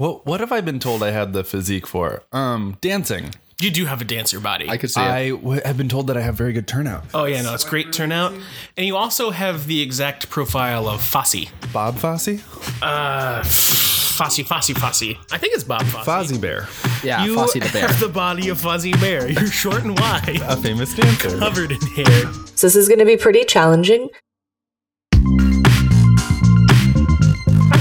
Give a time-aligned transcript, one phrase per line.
[0.00, 2.22] What what have I been told I had the physique for?
[2.32, 3.34] Um, dancing.
[3.60, 4.66] You do have a dancer body.
[4.66, 5.04] I could see it.
[5.04, 7.04] I w- have been told that I have very good turnout.
[7.12, 8.32] oh yeah, no, it's great turnout,
[8.78, 11.44] and you also have the exact profile of Fosse.
[11.70, 12.40] Bob Fosse,
[12.80, 15.02] Uh, Fosse, Fosse, Fosse.
[15.30, 16.06] I think it's Bob Fosse.
[16.06, 16.66] Fozzie Bear,
[17.04, 17.86] Yeah, You Fosse the bear.
[17.88, 19.30] have the body of Fozzie Bear.
[19.30, 21.36] You're short and wide, a famous dancer.
[21.38, 22.32] covered in hair.
[22.54, 24.08] So this is going to be pretty challenging.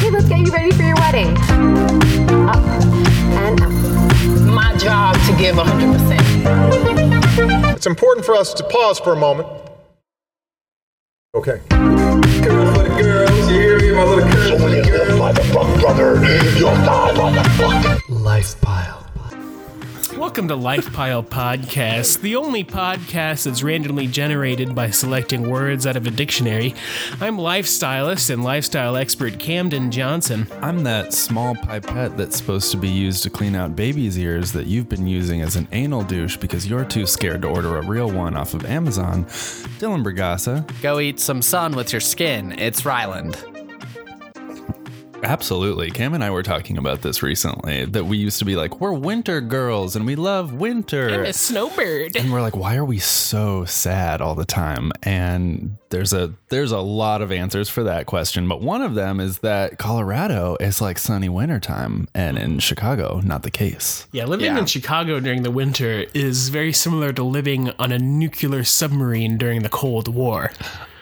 [0.10, 1.38] Okay, let's get you ready for your wedding.
[2.50, 3.70] Up and up.
[4.52, 7.76] my job to give 100%.
[7.76, 9.48] It's important for us to pause for a moment.
[11.36, 11.62] Okay.
[20.20, 25.96] Welcome to Life Pile Podcast, the only podcast that's randomly generated by selecting words out
[25.96, 26.76] of a dictionary.
[27.22, 30.46] I'm lifestylist and lifestyle expert Camden Johnson.
[30.62, 34.66] I'm that small pipette that's supposed to be used to clean out babies' ears that
[34.66, 38.12] you've been using as an anal douche because you're too scared to order a real
[38.12, 39.24] one off of Amazon.
[39.80, 40.70] Dylan Bragassa.
[40.82, 42.52] Go eat some sun with your skin.
[42.60, 43.42] It's Ryland.
[45.22, 45.92] Absolutely.
[45.92, 48.94] Cam and I were talking about this recently that we used to be like, we're
[48.94, 51.10] winter girls and we love winter.
[51.10, 52.16] I'm a snowbird.
[52.16, 54.92] and we're like, why are we so sad all the time?
[55.04, 59.20] And there's a there's a lot of answers for that question, but one of them
[59.20, 64.08] is that Colorado is like sunny wintertime, and in Chicago, not the case.
[64.12, 64.60] Yeah, living Yeah.
[64.60, 69.64] in Chicago during the winter is very similar to living on a nuclear submarine during
[69.64, 70.52] the Cold War.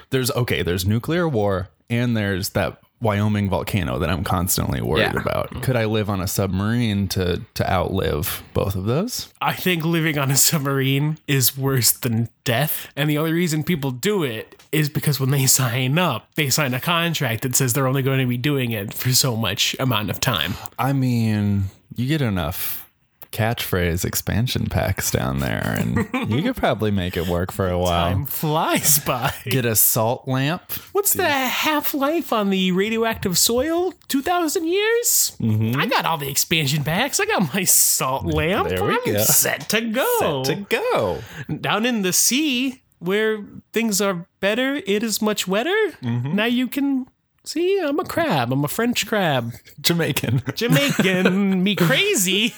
[0.09, 5.21] There's okay, there's nuclear war, and there's that Wyoming volcano that I'm constantly worried Yeah.
[5.21, 5.61] about.
[5.61, 9.31] Could I live on a submarine to to outlive both of those?
[9.39, 12.87] I think living on a submarine is worse than death.
[12.95, 16.73] And the only reason people do it is because when they sign up, they sign
[16.73, 20.09] a contract that says they're only going to be doing it for so much amount
[20.09, 20.55] of time.
[20.79, 22.86] I mean, you get enough
[23.31, 28.11] catchphrase expansion packs down there, and you could probably make it work for a while.
[28.11, 29.33] Time flies by.
[29.45, 30.71] Get a salt lamp.
[30.93, 33.93] What's the half life on the radioactive soil?
[34.07, 35.35] 2,000 years?
[35.39, 35.79] Mm-hmm.
[35.79, 37.19] I got all the expansion packs.
[37.19, 38.69] I got my salt lamp.
[38.69, 39.23] There we I'm go.
[39.23, 40.43] set to go.
[40.43, 41.19] Set to go.
[41.59, 45.75] Down in the sea, where things are better, it is much wetter.
[46.01, 46.35] Mm-hmm.
[46.35, 47.07] Now you can
[47.47, 48.51] see I'm a crab.
[48.51, 49.53] I'm a French crab.
[49.79, 50.43] Jamaican.
[50.55, 52.53] Jamaican me crazy.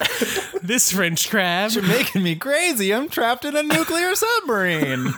[0.64, 1.72] this French crab.
[1.76, 2.94] Making me crazy.
[2.94, 5.14] I'm trapped in a nuclear submarine.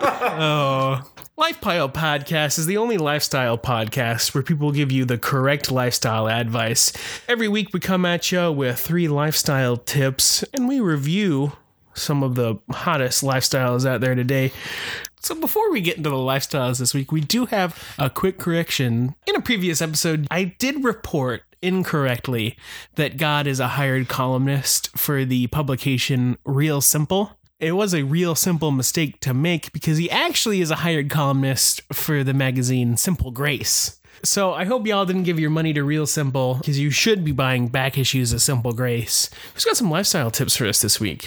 [0.00, 1.02] Oh.
[1.38, 6.28] Life Pile Podcast is the only lifestyle podcast where people give you the correct lifestyle
[6.28, 6.92] advice.
[7.28, 11.52] Every week we come at you with three lifestyle tips and we review
[11.92, 14.52] some of the hottest lifestyles out there today.
[15.26, 19.16] So before we get into the lifestyles this week, we do have a quick correction.
[19.26, 22.56] In a previous episode, I did report incorrectly
[22.94, 27.32] that God is a hired columnist for the publication Real Simple.
[27.58, 31.82] It was a real simple mistake to make because he actually is a hired columnist
[31.92, 34.00] for the magazine Simple Grace.
[34.22, 37.32] So I hope y'all didn't give your money to Real Simple because you should be
[37.32, 39.28] buying back issues of Simple Grace.
[39.54, 41.26] Who's got some lifestyle tips for us this week?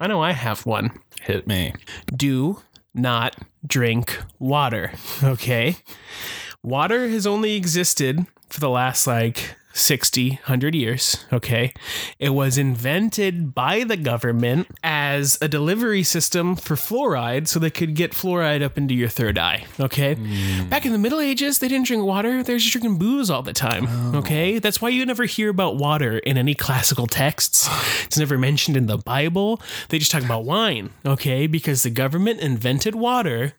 [0.00, 0.90] I know I have one.
[1.22, 1.72] Hit me.
[2.14, 2.62] Do
[2.98, 3.36] not
[3.66, 4.92] drink water.
[5.22, 5.76] Okay.
[6.62, 11.24] Water has only existed for the last like 60, 100 years.
[11.32, 11.72] Okay.
[12.18, 17.94] It was invented by the government as a delivery system for fluoride so they could
[17.94, 19.66] get fluoride up into your third eye.
[19.78, 20.14] Okay.
[20.14, 20.68] Hmm.
[20.68, 22.42] Back in the Middle Ages, they didn't drink water.
[22.42, 23.86] They were just drinking booze all the time.
[23.88, 24.18] Oh.
[24.18, 24.58] Okay.
[24.58, 27.68] That's why you never hear about water in any classical texts.
[28.04, 29.60] It's never mentioned in the Bible.
[29.88, 30.90] They just talk about wine.
[31.06, 31.46] Okay.
[31.46, 33.54] Because the government invented water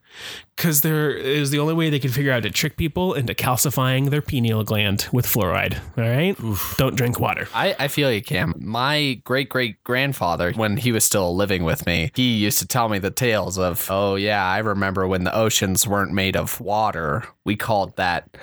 [0.56, 4.10] because there is the only way they can figure out to trick people into calcifying
[4.10, 5.80] their pineal gland with fluoride.
[5.98, 6.36] All right,
[6.78, 7.48] don't drink water.
[7.54, 8.54] I, I feel you, Cam.
[8.60, 12.90] My great great grandfather, when he was still living with me, he used to tell
[12.90, 17.24] me the tales of, oh, yeah, I remember when the oceans weren't made of water.
[17.46, 18.38] We called that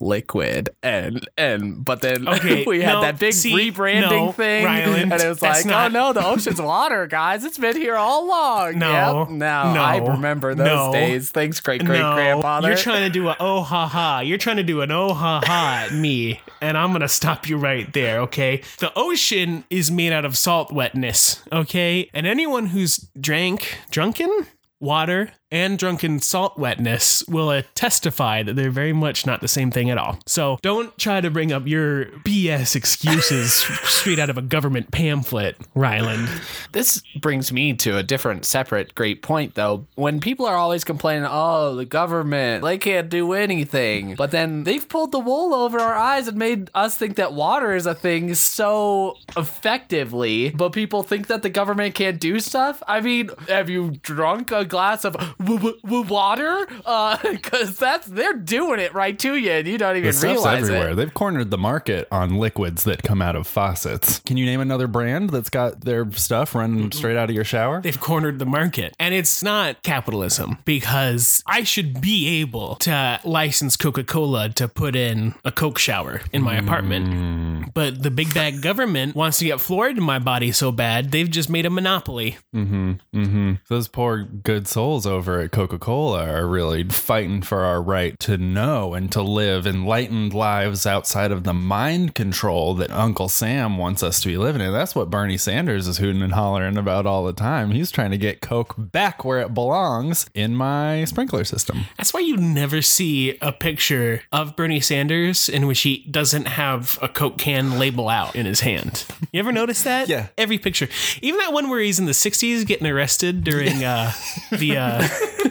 [0.00, 4.64] liquid and and but then Okay, we had no, that big see, rebranding no, thing
[4.64, 7.76] Ryland, and it was like oh, not- oh no the ocean's water guys it's been
[7.76, 9.28] here all along No, yep.
[9.30, 13.28] no, no, i remember those no, days thanks great great grandfather you're trying to do
[13.28, 14.20] a oh ha ha.
[14.20, 17.56] You're trying to do an oh ha ha at me, and I'm gonna stop you
[17.56, 18.20] right there.
[18.22, 21.42] Okay, the ocean is made out of salt wetness.
[21.52, 24.46] Okay, and anyone who's drank drunken
[24.80, 29.70] water and drunken salt wetness will uh, testify that they're very much not the same
[29.70, 30.18] thing at all.
[30.26, 33.52] So don't try to bring up your BS excuses
[33.84, 36.28] straight out of a government pamphlet, Ryland.
[36.72, 39.86] This brings me to a different, separate, great point, though.
[39.94, 44.14] When people are always complaining, oh, the government, they can't do anything.
[44.14, 47.74] But then they've pulled the wool over our eyes and made us think that water
[47.74, 52.82] is a thing so effectively, but people think that the government can't do stuff.
[52.86, 56.66] I mean, have you drunk a glass of water?
[56.84, 60.90] Uh, because that's, they're doing it right to you and you don't even realize everywhere.
[60.90, 60.94] it.
[60.96, 64.20] They've cornered the market on liquids that come out of faucets.
[64.20, 67.80] Can you name another brand that's got their stuff running straight out of your shower?
[67.80, 68.94] They've cornered the market.
[68.98, 74.96] And it's not capitalism because I should be able to license Coca Cola to put
[74.96, 77.06] in a Coke shower in my apartment.
[77.08, 77.74] Mm.
[77.74, 81.30] But the big bag government wants to get fluoride in my body so bad, they've
[81.30, 82.38] just made a monopoly.
[82.54, 83.52] Mm-hmm, mm-hmm.
[83.68, 88.38] Those poor good souls over at Coca Cola are really fighting for our right to
[88.38, 94.02] know and to live enlightened lives outside of the mind control that Uncle Sam wants
[94.02, 94.72] us to be living in.
[94.72, 97.70] That's what Bernie Sanders is hooting and hollering about all the time.
[97.72, 101.84] He's trying to get Coke back where it belongs in my sprinkler system.
[101.96, 106.98] That's why you never see a picture of Bernie Sanders in which he doesn't have
[107.02, 109.04] a Coke can label out in his hand.
[109.32, 110.08] You ever notice that?
[110.08, 110.28] Yeah.
[110.38, 110.88] Every picture.
[111.20, 114.12] Even that one where he's in the 60s getting arrested during uh,
[114.52, 115.08] the uh,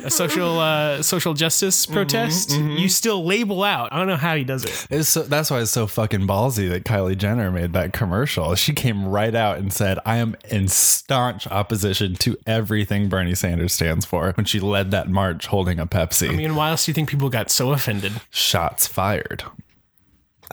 [0.07, 3.91] a social uh, social justice protest, you still label out.
[3.91, 4.87] I don't know how he does it.
[4.89, 8.55] It's so, that's why it's so fucking ballsy that Kylie Jenner made that commercial.
[8.55, 13.73] She came right out and said, I am in staunch opposition to everything Bernie Sanders
[13.73, 16.29] stands for when she led that march holding a Pepsi.
[16.29, 18.13] I mean, why else do you think people got so offended?
[18.29, 19.43] Shots fired.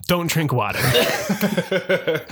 [0.06, 0.80] Don't drink water.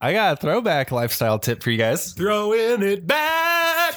[0.00, 2.12] I got a throwback lifestyle tip for you guys.
[2.12, 3.47] Throwing it back.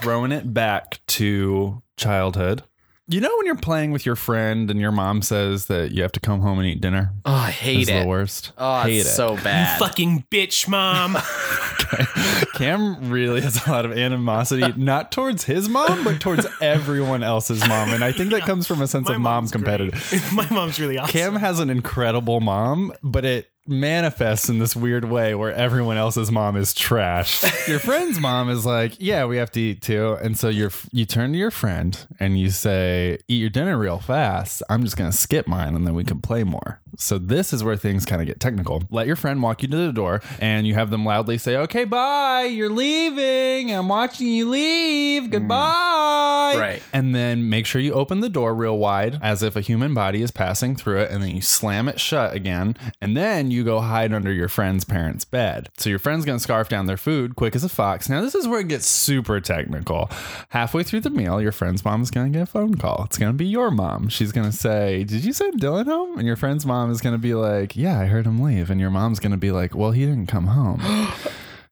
[0.01, 2.63] Throwing it back to childhood.
[3.07, 6.13] You know when you're playing with your friend and your mom says that you have
[6.13, 7.13] to come home and eat dinner?
[7.25, 8.01] Oh, I hate It's it.
[8.03, 8.53] the worst.
[8.57, 9.13] Oh, Hate it's it.
[9.13, 9.79] so bad.
[9.79, 11.17] Fucking bitch, mom.
[12.55, 17.67] Cam really has a lot of animosity, not towards his mom, but towards everyone else's
[17.67, 17.89] mom.
[17.89, 19.65] And I think that comes from a sense My of mom mom's great.
[19.65, 20.31] competitive.
[20.33, 21.11] My mom's really awesome.
[21.11, 26.31] Cam has an incredible mom, but it manifests in this weird way where everyone else's
[26.31, 27.43] mom is trash.
[27.67, 31.05] your friend's mom is like, "Yeah, we have to eat too." And so you you
[31.05, 34.63] turn to your friend and you say, "Eat your dinner real fast.
[34.69, 37.63] I'm just going to skip mine and then we can play more." So this is
[37.63, 38.83] where things kind of get technical.
[38.89, 41.85] Let your friend walk you to the door and you have them loudly say, "Okay,
[41.85, 42.43] bye.
[42.43, 43.73] You're leaving.
[43.73, 45.23] I'm watching you leave.
[45.25, 45.29] Hmm.
[45.29, 46.83] Goodbye." Right.
[46.93, 50.21] And then make sure you open the door real wide as if a human body
[50.21, 51.11] is passing through it.
[51.11, 52.75] And then you slam it shut again.
[53.01, 55.69] And then you go hide under your friend's parents' bed.
[55.77, 58.09] So your friend's going to scarf down their food quick as a fox.
[58.09, 60.09] Now, this is where it gets super technical.
[60.49, 63.03] Halfway through the meal, your friend's mom is going to get a phone call.
[63.05, 64.09] It's going to be your mom.
[64.09, 66.17] She's going to say, Did you send Dylan home?
[66.17, 68.69] And your friend's mom is going to be like, Yeah, I heard him leave.
[68.69, 70.81] And your mom's going to be like, Well, he didn't come home.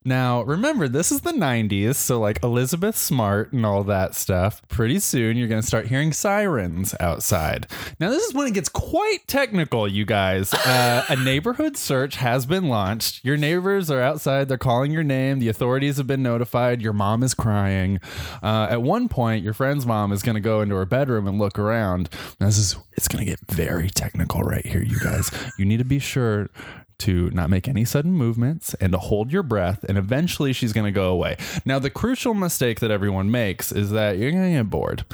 [0.05, 4.61] Now, remember, this is the 90s, so like Elizabeth Smart and all that stuff.
[4.69, 7.67] Pretty soon, you're going to start hearing sirens outside.
[7.99, 10.53] Now, this is when it gets quite technical, you guys.
[10.53, 13.25] Uh, a neighborhood search has been launched.
[13.25, 15.39] Your neighbors are outside, they're calling your name.
[15.39, 16.81] The authorities have been notified.
[16.81, 17.99] Your mom is crying.
[18.41, 21.37] Uh, at one point, your friend's mom is going to go into her bedroom and
[21.37, 22.09] look around.
[22.39, 25.29] Now, this is, it's going to get very technical right here, you guys.
[25.57, 26.49] You need to be sure
[26.99, 30.85] to not make any sudden movements and to hold your breath and eventually she's going
[30.85, 31.37] to go away.
[31.65, 35.05] Now the crucial mistake that everyone makes is that you're going to get bored.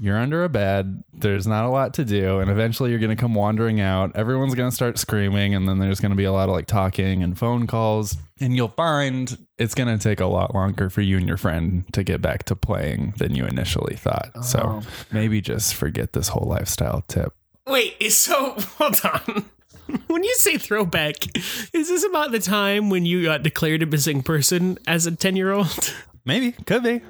[0.00, 3.20] You're under a bed, there's not a lot to do and eventually you're going to
[3.20, 4.14] come wandering out.
[4.16, 6.66] Everyone's going to start screaming and then there's going to be a lot of like
[6.66, 11.00] talking and phone calls and you'll find it's going to take a lot longer for
[11.00, 14.44] you and your friend to get back to playing than you initially thought.
[14.44, 14.82] So oh.
[15.10, 17.32] maybe just forget this whole lifestyle tip.
[17.66, 19.46] Wait, is so hold on.
[20.06, 21.36] When you say throwback,
[21.72, 25.36] is this about the time when you got declared a missing person as a 10
[25.36, 25.94] year old?
[26.24, 27.02] Maybe, could be.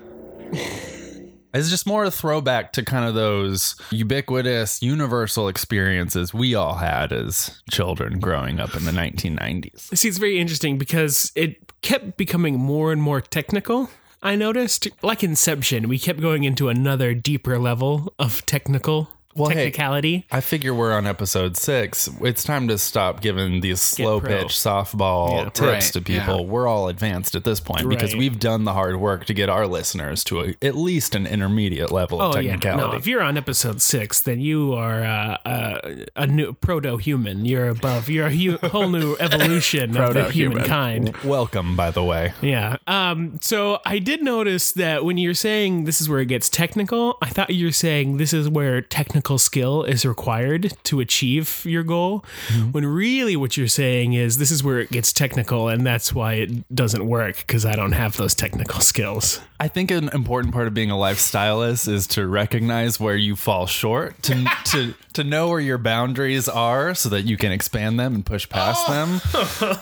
[1.54, 7.12] It's just more a throwback to kind of those ubiquitous, universal experiences we all had
[7.12, 9.96] as children growing up in the 1990s.
[9.96, 13.88] See, it's very interesting because it kept becoming more and more technical.
[14.22, 19.64] I noticed, like Inception, we kept going into another deeper level of technical Well, hey,
[19.64, 20.24] technicality.
[20.32, 22.08] I figure we're on episode six.
[22.22, 25.44] It's time to stop giving these slow pitch softball Yeah.
[25.50, 26.40] tips Right, to people.
[26.40, 26.46] yeah.
[26.46, 29.66] We're all advanced at this point because we've done the hard work to get our
[29.66, 32.92] listeners to a, at least an intermediate level of Oh yeah, technicality.
[32.92, 32.96] no.
[32.96, 37.44] If you're on episode six, then you are uh, uh, a new proto-human.
[37.44, 38.08] You're above.
[38.08, 41.14] You're a hu- whole new evolution of the humankind.
[41.24, 42.32] Welcome, by the way.
[42.40, 42.76] Yeah.
[42.86, 43.38] Um.
[43.42, 47.28] So I did notice that when you're saying this is where it gets technical, I
[47.28, 52.24] thought you were saying this is where technical skill is required to achieve your goal.
[52.48, 52.70] Mm-hmm.
[52.70, 56.34] When really what you're saying is this is where it gets technical, and that's why
[56.34, 59.40] it doesn't work because I don't have those technical skills.
[59.58, 63.66] I think an important part of being a lifestylist is to recognize where you fall
[63.66, 68.14] short, to to to know where your boundaries are, so that you can expand them
[68.14, 69.20] and push past them.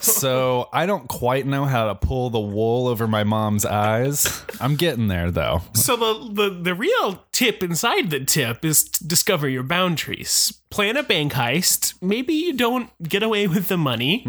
[0.00, 4.44] So I don't quite know how to pull the wool over my mom's eyes.
[4.60, 5.62] I'm getting there though.
[5.74, 10.60] So the, the the real tip inside the tip is to discover your boundaries.
[10.70, 11.94] Plan a bank heist.
[12.00, 14.26] Maybe you don't get away with the money,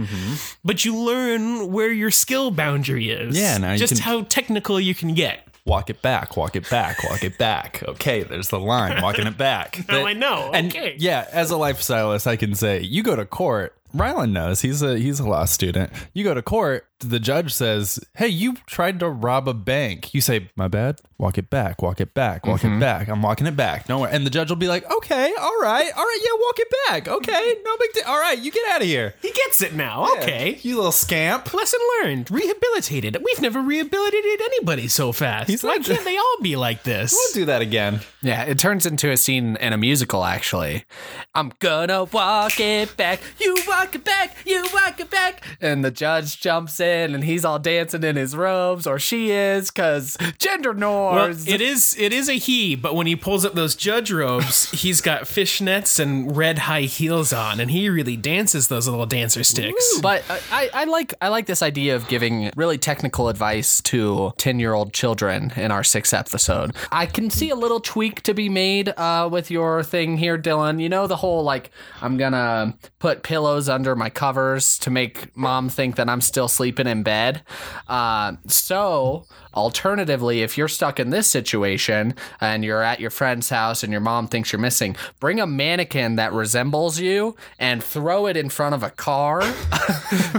[0.63, 3.37] but you learn where your skill boundary is.
[3.37, 5.47] Yeah, now you just how technical you can get.
[5.65, 7.83] Walk it back, walk it back, walk it back.
[7.87, 9.85] Okay, there's the line, walking it back.
[9.89, 10.51] Now I know.
[10.53, 10.95] And Okay.
[10.99, 13.75] yeah, as a lifestylist, I can say you go to court.
[13.95, 15.91] Ryland knows he's a he's a law student.
[16.13, 20.21] You go to court, the judge says, "Hey, you tried to rob a bank." You
[20.21, 22.79] say, "My bad." Walk it back, walk it back, walk it mm-hmm.
[22.79, 23.07] back.
[23.07, 23.87] I'm walking it back.
[23.87, 26.67] No, and the judge will be like, "Okay, all right, all right, yeah, walk it
[26.87, 27.07] back.
[27.07, 28.03] Okay, no big deal.
[28.05, 30.11] All right, you get out of here." He gets it now.
[30.17, 30.59] Okay.
[30.61, 31.53] you little scamp.
[31.53, 32.29] Lesson learned.
[32.29, 33.17] Rehabilitated.
[33.23, 35.49] We've never rehabilitated anybody so fast.
[35.49, 37.13] He's Why can't they all be like this?
[37.13, 38.01] We'll do that again.
[38.21, 40.85] Yeah, it turns into a scene in a musical, actually.
[41.33, 45.43] I'm gonna walk it back, you walk it back, you walk it back.
[45.61, 49.69] And the judge jumps in and he's all dancing in his robes, or she is,
[49.69, 51.47] because gender Well, norms.
[51.47, 55.01] it is it is a he, but when he pulls up those judge robes, he's
[55.01, 59.99] got fishnets and red high heels on, and he really dances those little dancer sticks.
[60.01, 64.31] but I- I, I like I like this idea of giving really technical advice to
[64.37, 66.75] ten year old children in our sixth episode.
[66.91, 70.81] I can see a little tweak to be made uh, with your thing here, Dylan.
[70.81, 75.67] You know the whole like I'm gonna put pillows under my covers to make mom
[75.69, 77.41] think that I'm still sleeping in bed.
[77.87, 83.83] Uh, so alternatively, if you're stuck in this situation and you're at your friend's house
[83.83, 88.37] and your mom thinks you're missing, bring a mannequin that resembles you and throw it
[88.37, 89.41] in front of a car.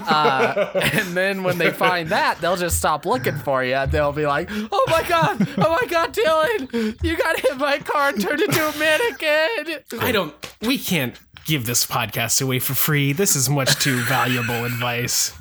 [0.09, 3.87] uh, and then when they find that, they'll just stop looking for you.
[3.87, 7.83] They'll be like, "Oh my god, oh my god, Dylan, you got hit by a
[7.83, 10.35] car and turned into a mannequin." I don't.
[10.63, 13.13] We can't give this podcast away for free.
[13.13, 15.33] This is much too valuable advice.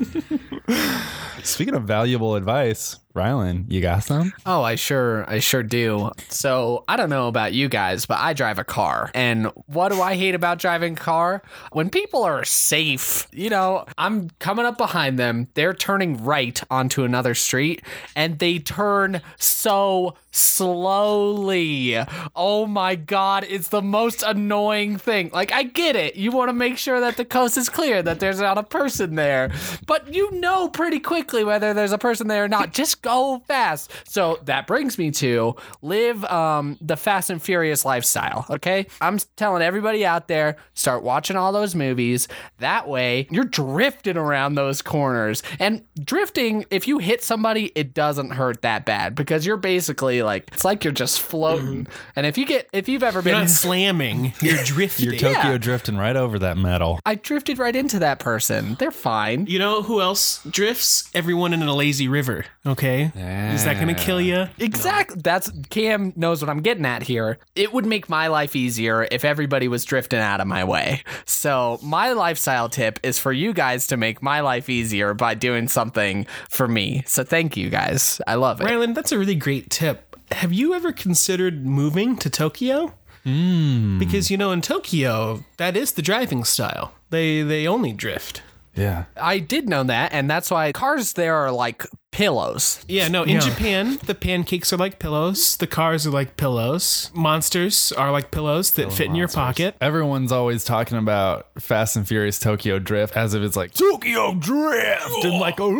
[1.43, 4.33] Speaking of valuable advice, Ryland, you got some?
[4.45, 6.11] Oh, I sure, I sure do.
[6.29, 9.09] So I don't know about you guys, but I drive a car.
[9.15, 11.41] And what do I hate about driving a car?
[11.71, 17.03] When people are safe, you know, I'm coming up behind them, they're turning right onto
[17.03, 17.81] another street,
[18.17, 21.97] and they turn so slowly.
[22.35, 25.29] Oh my God, it's the most annoying thing.
[25.31, 26.17] Like, I get it.
[26.17, 29.15] You want to make sure that the coast is clear, that there's not a person
[29.15, 29.51] there,
[29.85, 32.73] but you know pretty quickly whether there's a person there or not.
[32.73, 33.91] Just go fast.
[34.07, 38.45] So that brings me to live um, the Fast and Furious lifestyle.
[38.49, 42.27] Okay, I'm telling everybody out there, start watching all those movies.
[42.59, 45.43] That way, you're drifting around those corners.
[45.59, 50.49] And drifting, if you hit somebody, it doesn't hurt that bad because you're basically like
[50.51, 51.87] it's like you're just floating.
[52.15, 54.33] And if you get if you've ever You're been not slamming.
[54.41, 55.05] You're drifting.
[55.11, 55.57] You're Tokyo Yeah.
[55.57, 56.99] drifting right over that metal.
[57.05, 58.75] I drifted right into that person.
[58.79, 59.45] They're fine.
[59.47, 61.09] You know who else drifts?
[61.13, 62.45] Everyone in a lazy river.
[62.65, 64.47] Okay, is that gonna kill you?
[64.59, 65.21] Exactly.
[65.23, 67.37] That's Cam knows what I'm getting at here.
[67.55, 71.03] It would make my life easier if everybody was drifting out of my way.
[71.25, 75.67] So, my lifestyle tip is for you guys to make my life easier by doing
[75.67, 77.03] something for me.
[77.05, 78.21] So, thank you guys.
[78.27, 78.65] I love it.
[78.65, 80.15] Ryland, that's a really great tip.
[80.31, 82.93] Have you ever considered moving to Tokyo?
[83.23, 83.97] Hmm.
[83.97, 86.93] Because you know, in Tokyo, that is the driving style.
[87.09, 88.43] They they only drift.
[88.75, 89.05] Yeah.
[89.15, 92.83] I did know that, and that's why cars there are like pillows.
[92.87, 97.91] Yeah, no, in Japan, the pancakes are like pillows, the cars are like pillows, monsters
[97.91, 99.75] are like pillows that fit in your pocket.
[99.81, 105.25] Everyone's always talking about Fast and Furious Tokyo Drift as if it's like Tokyo Drift
[105.25, 105.75] and like a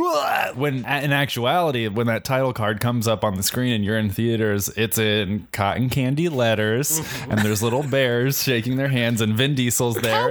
[0.56, 4.10] when in actuality when that title card comes up on the screen and you're in
[4.10, 7.00] theaters it's in cotton candy letters
[7.30, 10.30] and there's little bears shaking their hands and Vin Diesel's there.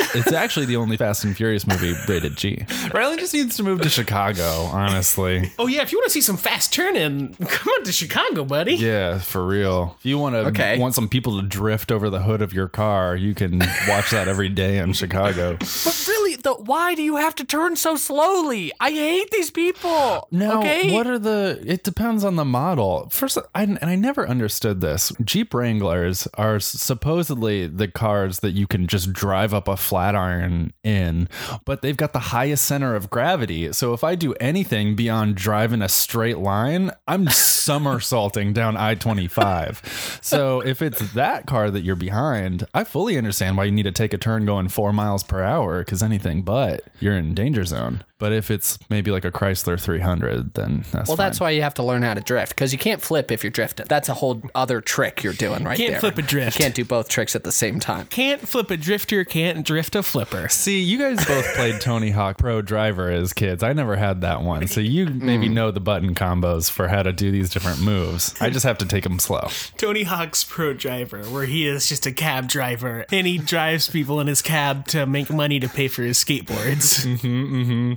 [0.14, 2.64] It's actually the only Fast and Furious movie rated G.
[2.92, 5.52] Riley just needs to move to Chicago, honestly.
[5.58, 8.74] Oh yeah, if you want to see some fast turning, come on to Chicago, buddy.
[8.74, 9.96] Yeah, for real.
[10.00, 10.78] If you want to Okay.
[10.78, 14.26] want some people to drift over the hood of your car, you can watch that
[14.26, 15.52] every day in Chicago.
[15.60, 15.94] But
[16.42, 18.72] the, why do you have to turn so slowly?
[18.80, 20.28] I hate these people.
[20.30, 20.92] No, okay.
[20.92, 21.62] what are the?
[21.66, 23.08] It depends on the model.
[23.10, 25.12] First, I, and I never understood this.
[25.24, 30.72] Jeep Wranglers are supposedly the cars that you can just drive up a flat iron
[30.82, 31.28] in,
[31.64, 33.72] but they've got the highest center of gravity.
[33.72, 39.28] So if I do anything beyond driving a straight line, I'm somersaulting down I twenty
[39.28, 39.82] five.
[40.22, 43.92] So if it's that car that you're behind, I fully understand why you need to
[43.92, 48.04] take a turn going four miles per hour because anything but you're in danger zone.
[48.20, 51.26] But if it's maybe like a Chrysler 300, then that's well, fine.
[51.26, 53.50] that's why you have to learn how to drift because you can't flip if you're
[53.50, 53.86] drifting.
[53.88, 56.00] That's a whole other trick you're doing right Can't there.
[56.00, 56.58] flip a drift.
[56.58, 58.06] You can't do both tricks at the same time.
[58.06, 60.48] Can't flip a drifter, can't drift a flipper.
[60.48, 63.62] See, you guys both played Tony Hawk Pro Driver as kids.
[63.62, 64.66] I never had that one.
[64.66, 65.52] So you maybe mm.
[65.52, 68.34] know the button combos for how to do these different moves.
[68.40, 69.48] I just have to take them slow.
[69.78, 74.20] Tony Hawk's Pro Driver, where he is just a cab driver and he drives people
[74.20, 77.06] in his cab to make money to pay for his skateboards.
[77.06, 77.92] Mm-hmm, mm-hmm.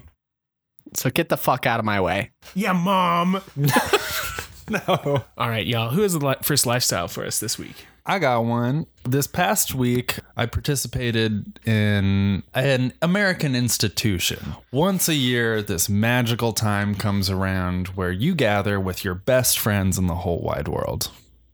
[0.95, 2.31] So get the fuck out of my way.
[2.55, 3.41] yeah, mom.
[4.69, 5.23] No.
[5.37, 5.89] All right, y'all.
[5.89, 7.85] Who is the li- first lifestyle for us this week?
[8.05, 8.85] I got one.
[9.03, 14.55] This past week, I participated in an American institution.
[14.71, 19.97] Once a year, this magical time comes around where you gather with your best friends
[19.97, 21.11] in the whole wide world.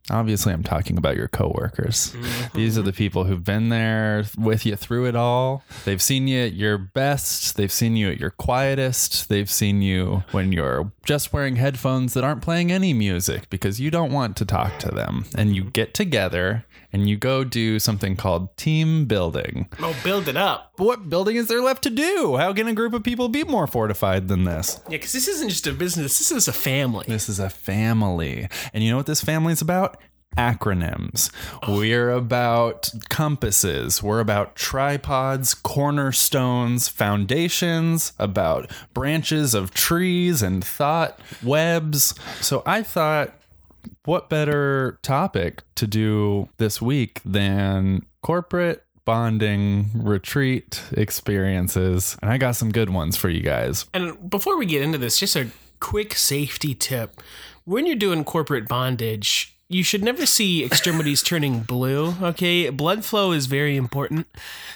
[0.08, 2.12] Obviously, I'm talking about your coworkers.
[2.12, 2.56] Mm-hmm.
[2.56, 5.62] These are the people who've been there with you through it all.
[5.84, 7.56] They've seen you at your best.
[7.56, 9.28] They've seen you at your quietest.
[9.28, 13.90] They've seen you when you're just wearing headphones that aren't playing any music because you
[13.90, 15.26] don't want to talk to them.
[15.36, 15.70] And you mm-hmm.
[15.70, 19.68] get together and you go do something called team building.
[19.80, 20.72] Oh, build it up.
[20.76, 22.36] But what building is there left to do?
[22.36, 24.80] How can a group of people be more fortified than this?
[24.84, 27.04] Yeah, because this isn't just a business, this is a family.
[27.08, 28.48] This is a family.
[28.72, 29.96] And you know what this family is about?
[30.36, 31.32] Acronyms.
[31.64, 31.78] Oh.
[31.78, 34.00] We're about compasses.
[34.00, 42.14] We're about tripods, cornerstones, foundations, about branches of trees and thought webs.
[42.40, 43.34] So I thought,
[44.04, 52.16] what better topic to do this week than corporate bonding retreat experiences?
[52.22, 53.86] And I got some good ones for you guys.
[53.94, 55.48] And before we get into this, just a
[55.80, 57.20] quick safety tip.
[57.64, 62.70] When you're doing corporate bondage, you should never see extremities turning blue, okay?
[62.70, 64.26] Blood flow is very important.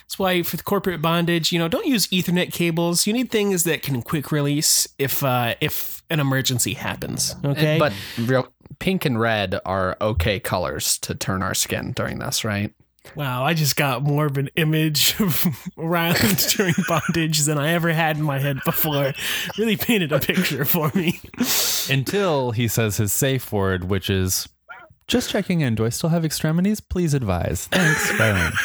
[0.02, 3.04] That's why for the corporate bondage, you know, don't use ethernet cables.
[3.04, 7.76] You need things that can quick release if uh if an emergency happens, okay?
[7.76, 8.46] But real
[8.78, 12.72] pink and red are okay colors to turn our skin during this, right?
[13.16, 15.46] wow, I just got more of an image of
[15.76, 16.16] around
[16.56, 19.12] during bondage than I ever had in my head before.
[19.58, 21.20] Really painted a picture for me.
[21.90, 24.48] until he says his safe word, which is
[25.06, 25.74] just checking in.
[25.74, 26.80] Do I still have extremities?
[26.80, 27.66] Please advise.
[27.70, 28.52] Thanks, Ryan.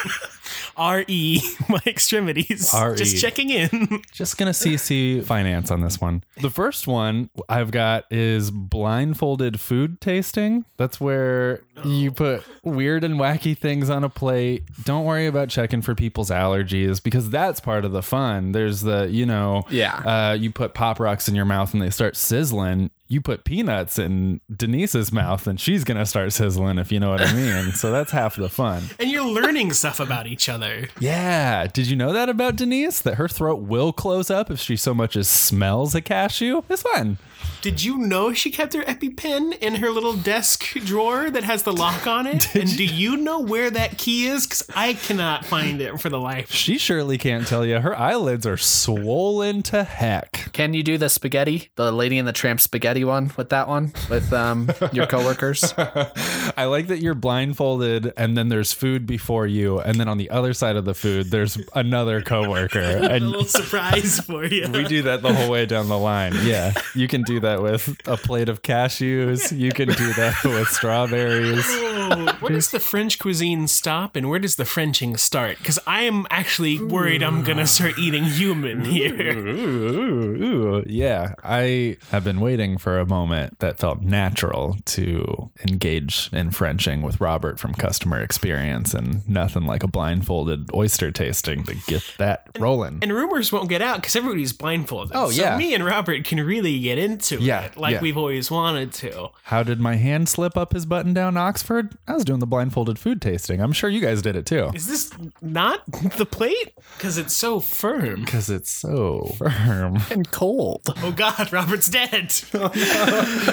[0.80, 2.73] RE, my extremities.
[2.73, 2.95] RE.
[2.95, 3.69] Just checking in.
[4.13, 6.23] Just gonna CC finance on this one.
[6.41, 10.65] The first one I've got is blindfolded food tasting.
[10.78, 14.63] That's where you put weird and wacky things on a plate.
[14.86, 18.54] Don't worry about checking for people's allergies because that's part of the fun.
[18.54, 20.30] There's the, you know, Yeah.
[20.30, 22.89] uh, you put pop rocks in your mouth and they start sizzling.
[23.12, 27.22] You put peanuts in Denise's mouth and she's gonna start sizzling if you know what
[27.22, 27.72] I mean.
[27.74, 28.84] so that's half the fun.
[29.00, 30.89] And you're learning stuff about each other.
[31.00, 31.65] Yeah.
[31.67, 33.00] Did you know that about Denise?
[33.02, 36.62] That her throat will close up if she so much as smells a cashew?
[36.69, 37.17] It's fun.
[37.62, 41.74] Did you know she kept her EpiPen in her little desk drawer that has the
[41.74, 42.54] lock on it?
[42.56, 44.45] and do you know where that key is?
[44.45, 46.52] Because I cannot find it for the life.
[46.52, 47.80] She surely can't tell you.
[47.80, 50.52] Her eyelids are swollen to heck.
[50.54, 53.93] Can you do the spaghetti, the Lady in the Tramp spaghetti one with that one
[54.09, 55.73] with um your coworkers?
[55.77, 60.29] I like that you're blindfolded and then there's food before you, and then on the
[60.29, 62.79] other side of the food, there's another coworker.
[62.81, 64.67] A And little surprise for you.
[64.71, 66.33] we do that the whole way down the line.
[66.43, 66.73] Yeah.
[66.95, 69.57] You can do that with a plate of cashews.
[69.57, 71.65] You can do that with strawberries.
[72.12, 75.58] Oh, where does the French cuisine stop and where does the Frenching start?
[75.58, 79.38] Because I am actually worried I'm gonna start eating human here.
[79.38, 80.84] Ooh, ooh, ooh.
[80.88, 87.02] Yeah, I have been waiting for a moment that felt natural to engage in Frenching
[87.02, 92.48] with Robert from Customer Experience, and nothing like a blindfolded oyster tasting to get that
[92.60, 93.00] rolling.
[93.02, 95.12] And rumors won't get out because everybody's blindfolded.
[95.15, 95.58] Oh, so yeah.
[95.58, 98.02] me and Robert can really get into Yeah, it like yeah.
[98.02, 99.30] we've always wanted to.
[99.43, 101.98] How did my hand slip up his button down Oxford?
[102.07, 103.62] I was doing the blindfolded food tasting.
[103.62, 104.71] I'm sure you guys did it too.
[104.73, 105.12] Is this
[105.43, 105.83] not
[106.17, 106.73] the plate?
[106.97, 108.21] Because it's so firm.
[108.25, 109.99] Because it's so firm.
[110.12, 110.81] And cold.
[111.03, 112.33] Oh God, Robert's dead.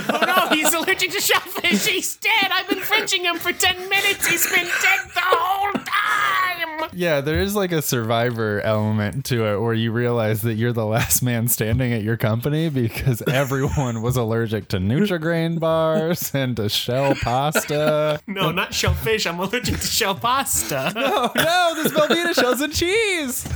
[0.08, 1.86] Oh no, he's allergic to shellfish.
[1.86, 2.50] He's dead.
[2.52, 4.26] I've been frenching him for 10 minutes.
[4.26, 6.90] He's been dead the whole time.
[6.92, 10.86] Yeah, there is like a survivor element to it where you realize that you're the
[10.86, 16.68] last man standing at your company because everyone was allergic to Nutrigrain bars and to
[16.68, 18.20] shell pasta.
[18.36, 19.26] No, not shellfish.
[19.26, 20.92] I'm allergic to shell pasta.
[20.94, 23.48] no, no, this Velveeta shells and cheese.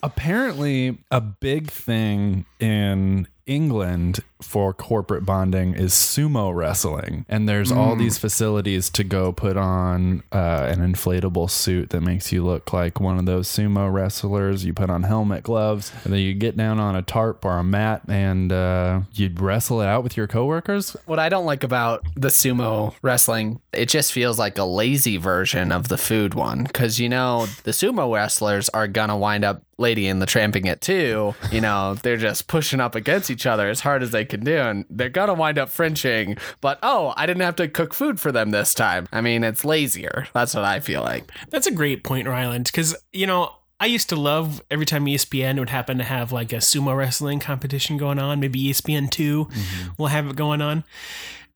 [0.00, 7.24] Apparently, a big thing in England for corporate bonding is sumo wrestling.
[7.28, 12.32] And there's all these facilities to go put on uh, an inflatable suit that makes
[12.32, 14.64] you look like one of those sumo wrestlers.
[14.64, 17.64] You put on helmet gloves, and then you get down on a tarp or a
[17.64, 20.96] mat and uh, you wrestle it out with your coworkers.
[21.06, 25.72] What I don't like about the sumo wrestling, it just feels like a lazy version
[25.72, 26.66] of the food one.
[26.66, 30.80] Cause you know, the sumo wrestlers are gonna wind up lady in the tramping it
[30.80, 31.34] too.
[31.50, 34.56] You know, they're just pushing up against each other as hard as they can do.
[34.56, 36.36] And they're gonna wind up frenching.
[36.60, 39.08] But oh, I didn't have to cook food for them this time.
[39.12, 40.26] I mean, it's lazier.
[40.32, 41.30] That's what I feel like.
[41.50, 45.58] That's a great point, Ryland, because, you know, I used to love every time ESPN
[45.58, 48.38] would happen to have like a sumo wrestling competition going on.
[48.38, 49.90] Maybe ESPN 2 mm-hmm.
[49.96, 50.84] will have it going on.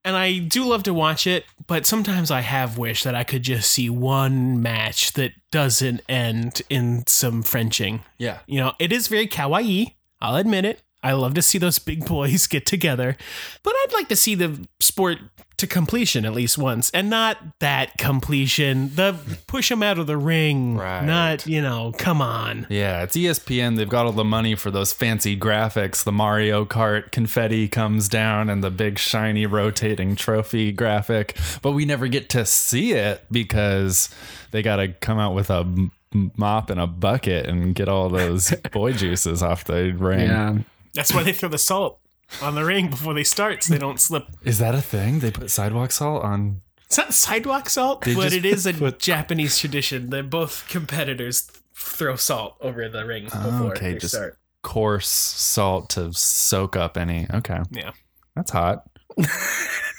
[0.07, 3.43] And I do love to watch it, but sometimes I have wished that I could
[3.43, 8.03] just see one match that doesn't end in some Frenching.
[8.19, 8.41] Yeah.
[8.47, 9.95] You know, it is very kawaii.
[10.21, 10.83] I'll admit it.
[11.05, 13.17] I love to see those big boys get together,
[13.62, 15.19] but I'd like to see the sport
[15.57, 18.90] to completion at least once, and not that completion.
[18.97, 19.14] The
[19.47, 21.05] push them out of the ring, Right.
[21.05, 21.93] not you know.
[21.97, 23.77] Come on, Yeah, it's ESPN.
[23.77, 26.03] They've got all the money for those fancy graphics.
[26.03, 31.85] The Mario Kart confetti comes down and the big shiny rotating trophy graphic, but we
[31.85, 34.09] never get to see it because
[34.51, 35.88] they got to come out with a
[36.37, 40.64] mop and a bucket and get all those boy juices off the ring.
[40.95, 42.01] That's why they throw the salt
[42.43, 44.27] on the ring before they start, so they don't slip.
[44.43, 45.21] Is that a thing?
[45.21, 46.63] They put sidewalk salt on.
[46.87, 50.67] It's not sidewalk salt, They but just it is a put- Japanese tradition that both
[50.69, 54.39] competitors throw salt over the ring oh, before okay, they just- start.
[54.63, 57.27] Coarse salt to soak up any.
[57.35, 57.59] Okay.
[57.71, 57.91] Yeah.
[58.35, 58.85] That's hot.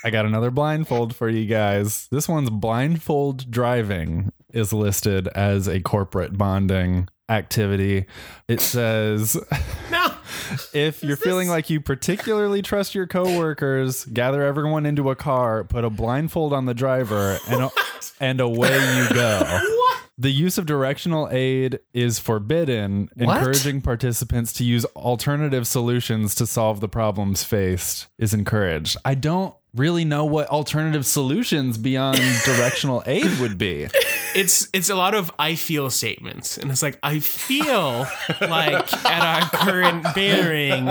[0.03, 2.07] I got another blindfold for you guys.
[2.11, 8.05] This one's blindfold driving is listed as a corporate bonding activity.
[8.47, 9.35] It says
[9.91, 10.07] No.
[10.73, 15.83] if you're feeling like you particularly trust your coworkers, gather everyone into a car, put
[15.83, 17.69] a blindfold on the driver, and
[18.19, 19.39] and away you go.
[19.43, 20.01] What?
[20.17, 23.37] The use of directional aid is forbidden, What?
[23.37, 28.95] encouraging participants to use alternative solutions to solve the problems faced is encouraged.
[29.03, 33.87] I don't really know what alternative solutions beyond directional aid would be.
[34.35, 38.07] it's it's a lot of I feel statements, and it's like I feel
[38.41, 40.89] like at our current bearing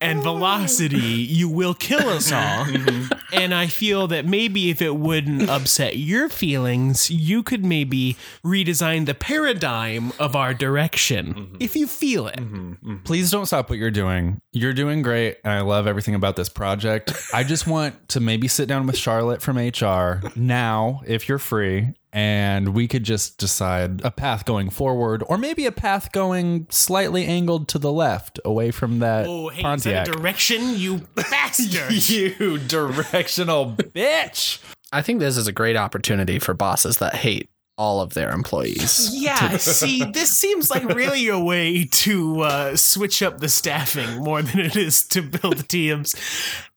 [0.00, 2.64] and velocity, you will kill us all.
[2.64, 3.12] Mm-hmm.
[3.32, 9.06] and I feel that maybe if it wouldn't upset your feelings, you could maybe redesign
[9.06, 11.56] the paradigm of our direction mm-hmm.
[11.60, 12.36] if you feel it.
[12.36, 12.96] Mm-hmm.
[13.04, 14.40] Please don't stop what you're doing.
[14.52, 17.12] You're doing great, and I love everything about this project.
[17.32, 21.94] I just want to maybe sit down with Charlotte from HR now, if you're free,
[22.12, 27.24] and we could just decide a path going forward, or maybe a path going slightly
[27.26, 30.06] angled to the left, away from that Oh, hey, is Pontiac.
[30.06, 32.08] that a direction, you bastard?
[32.08, 34.58] you directional bitch.
[34.92, 39.10] I think this is a great opportunity for bosses that hate all of their employees.
[39.22, 44.42] Yeah, see, this seems like really a way to uh, switch up the staffing more
[44.42, 46.14] than it is to build teams.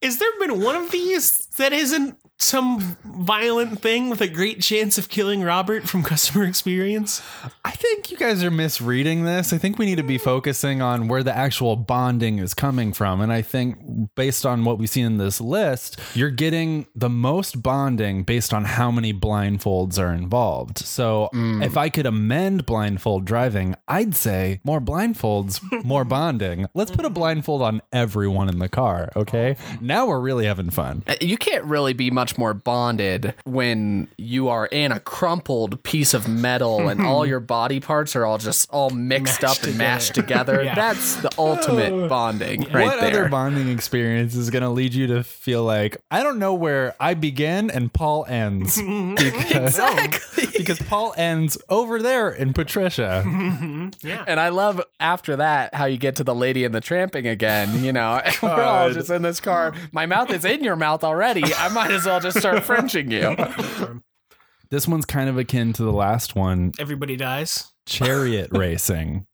[0.02, 4.98] Has there been one of these that isn't some violent thing with a great chance
[4.98, 7.22] of killing Robert from customer experience?
[7.64, 9.54] I think you guys are misreading this.
[9.54, 13.22] I think we need to be focusing on where the actual bonding is coming from.
[13.22, 13.78] And I think
[14.16, 18.66] based on what we've seen in this list, you're getting the most bonding based on
[18.66, 20.80] how many blindfolds are involved.
[20.80, 26.68] So if I could amend blindfold driving, I'd say more blindfolds, more bonding.
[26.74, 29.10] Let's put a blindfold on everyone in the car.
[29.16, 29.56] Okay.
[29.80, 31.04] Now we're really having fun.
[31.08, 36.14] Uh, You can't really be much more bonded when you are in a crumpled piece
[36.14, 39.78] of metal and all your body parts are all just all mixed Mashed up and
[39.78, 40.64] mashed together.
[40.64, 40.76] Yeah.
[40.76, 43.10] That's the ultimate bonding right what there.
[43.22, 46.96] other bonding experience is going to lead you to feel like I don't know where
[47.00, 48.78] I begin and Paul ends
[49.16, 49.80] because,
[50.58, 53.24] because Paul ends over there in Patricia.
[54.04, 54.24] yeah.
[54.28, 57.84] and I love after that how you get to the lady in the tramping again.
[57.84, 59.74] You know, we're all just in this car.
[59.92, 61.44] My mouth is in your mouth already.
[61.54, 63.36] I might as well I'll just start Frenching you.
[64.72, 67.72] This one's kind of akin to the last one, Everybody dies.
[67.86, 69.28] chariot racing.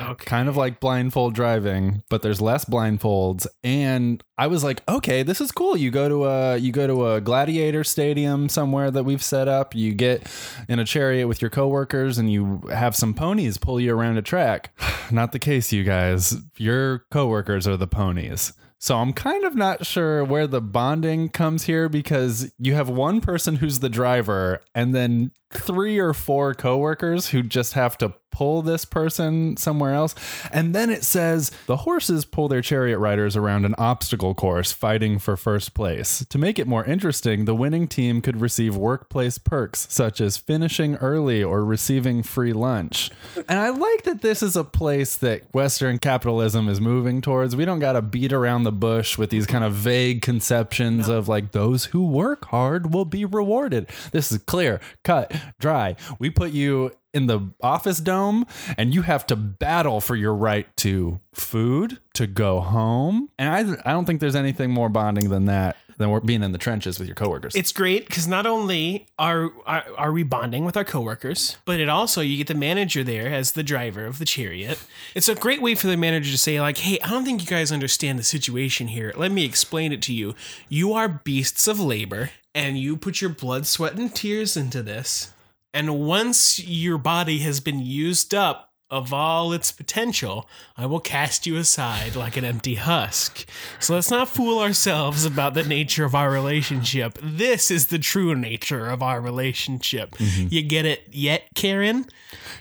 [0.00, 0.24] Okay.
[0.24, 3.46] Kind of like blindfold driving, but there's less blindfolds.
[3.62, 5.76] And I was like, okay, this is cool.
[5.76, 9.72] You go to a you go to a gladiator stadium somewhere that we've set up.
[9.74, 10.28] You get
[10.68, 14.22] in a chariot with your coworkers and you have some ponies pull you around a
[14.22, 14.76] track.
[15.12, 16.34] Not the case, you guys.
[16.56, 18.52] Your coworkers are the ponies.
[18.82, 23.20] So I'm kind of not sure where the bonding comes here because you have one
[23.20, 28.62] person who's the driver and then three or four coworkers who just have to pull
[28.62, 30.14] this person somewhere else.
[30.50, 35.18] And then it says the horses pull their chariot riders around an obstacle course fighting
[35.18, 36.24] for first place.
[36.28, 40.96] To make it more interesting, the winning team could receive workplace perks such as finishing
[40.96, 43.10] early or receiving free lunch.
[43.48, 47.54] And I like that this is a place that Western capitalism is moving towards.
[47.54, 51.28] We don't got to beat around the bush with these kind of vague conceptions of
[51.28, 53.88] like those who work hard will be rewarded.
[54.12, 55.96] This is clear, cut, dry.
[56.18, 58.46] We put you in the office dome
[58.76, 63.28] and you have to battle for your right to food, to go home.
[63.38, 66.58] And I I don't think there's anything more bonding than that than being in the
[66.58, 67.54] trenches with your coworkers.
[67.54, 71.88] It's great because not only are, are are we bonding with our coworkers, but it
[71.88, 74.78] also you get the manager there as the driver of the chariot.
[75.14, 77.46] It's a great way for the manager to say like, "Hey, I don't think you
[77.46, 79.12] guys understand the situation here.
[79.16, 80.34] Let me explain it to you.
[80.68, 85.32] You are beasts of labor, and you put your blood, sweat, and tears into this.
[85.74, 91.46] And once your body has been used up." Of all its potential, I will cast
[91.46, 93.48] you aside like an empty husk.
[93.80, 97.18] So let's not fool ourselves about the nature of our relationship.
[97.22, 100.10] This is the true nature of our relationship.
[100.16, 100.48] Mm-hmm.
[100.50, 102.04] You get it yet, Karen?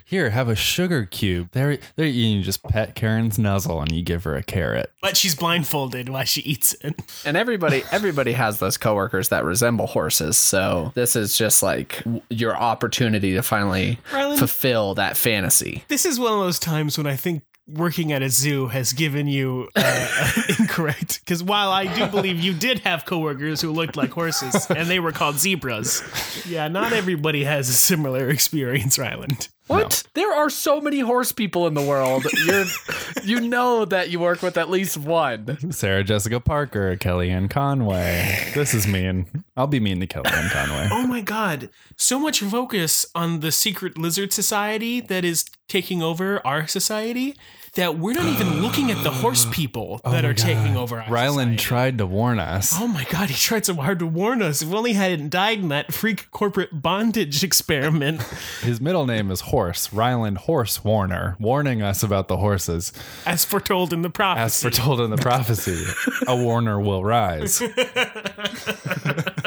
[0.05, 1.49] Here, have a sugar cube.
[1.51, 4.91] There, there you just pet Karen's nuzzle and you give her a carrot.
[5.01, 6.95] But she's blindfolded while she eats it.
[7.25, 10.37] And everybody everybody has those coworkers that resemble horses.
[10.37, 15.83] So this is just like your opportunity to finally Ryland- fulfill that fantasy.
[15.87, 19.27] This is one of those times when I think working at a zoo has given
[19.27, 21.19] you uh, incorrect.
[21.19, 24.99] Because while I do believe you did have coworkers who looked like horses and they
[24.99, 26.03] were called zebras,
[26.47, 29.47] yeah, not everybody has a similar experience, Ryland.
[29.71, 30.03] What?
[30.13, 32.25] There are so many horse people in the world.
[32.45, 32.65] You're
[33.23, 35.71] you know that you work with at least one.
[35.71, 38.51] Sarah Jessica Parker, Kellyanne Conway.
[38.53, 39.43] This is mean.
[39.55, 40.89] I'll be mean to Kellyanne Conway.
[41.01, 46.45] Oh my god, so much focus on the secret lizard society that is taking over
[46.45, 47.35] our society
[47.75, 51.09] that we're not even looking at the horse people oh that are taking over our
[51.09, 51.67] Ryland society.
[51.69, 52.73] tried to warn us.
[52.77, 54.61] Oh my god, he tried so hard to warn us.
[54.61, 58.21] If we only hadn't died in that freak corporate bondage experiment.
[58.61, 62.91] His middle name is Horse, Ryland Horse Warner, warning us about the horses.
[63.25, 64.43] As foretold in the prophecy.
[64.43, 65.85] As foretold in the prophecy,
[66.27, 67.61] a Warner will rise.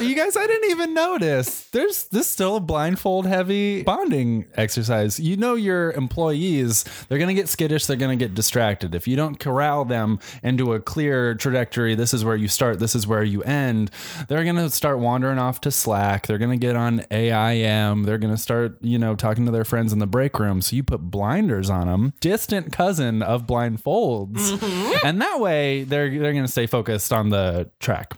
[0.08, 1.68] you guys, I didn't even notice.
[1.68, 5.20] There's this still a blindfold heavy bonding exercise.
[5.20, 8.94] You know your employees, they're gonna get skittish, they're gonna get distracted.
[8.94, 12.94] If you don't corral them into a clear trajectory, this is where you start, this
[12.94, 13.90] is where you end,
[14.28, 18.78] they're gonna start wandering off to Slack, they're gonna get on AIM, they're gonna start,
[18.80, 20.62] you know, talking to their friends in the break room.
[20.62, 24.52] So you put blinders on them, distant cousin of blindfolds.
[24.52, 25.06] Mm-hmm.
[25.06, 28.16] And that way they're they're gonna stay focused on the track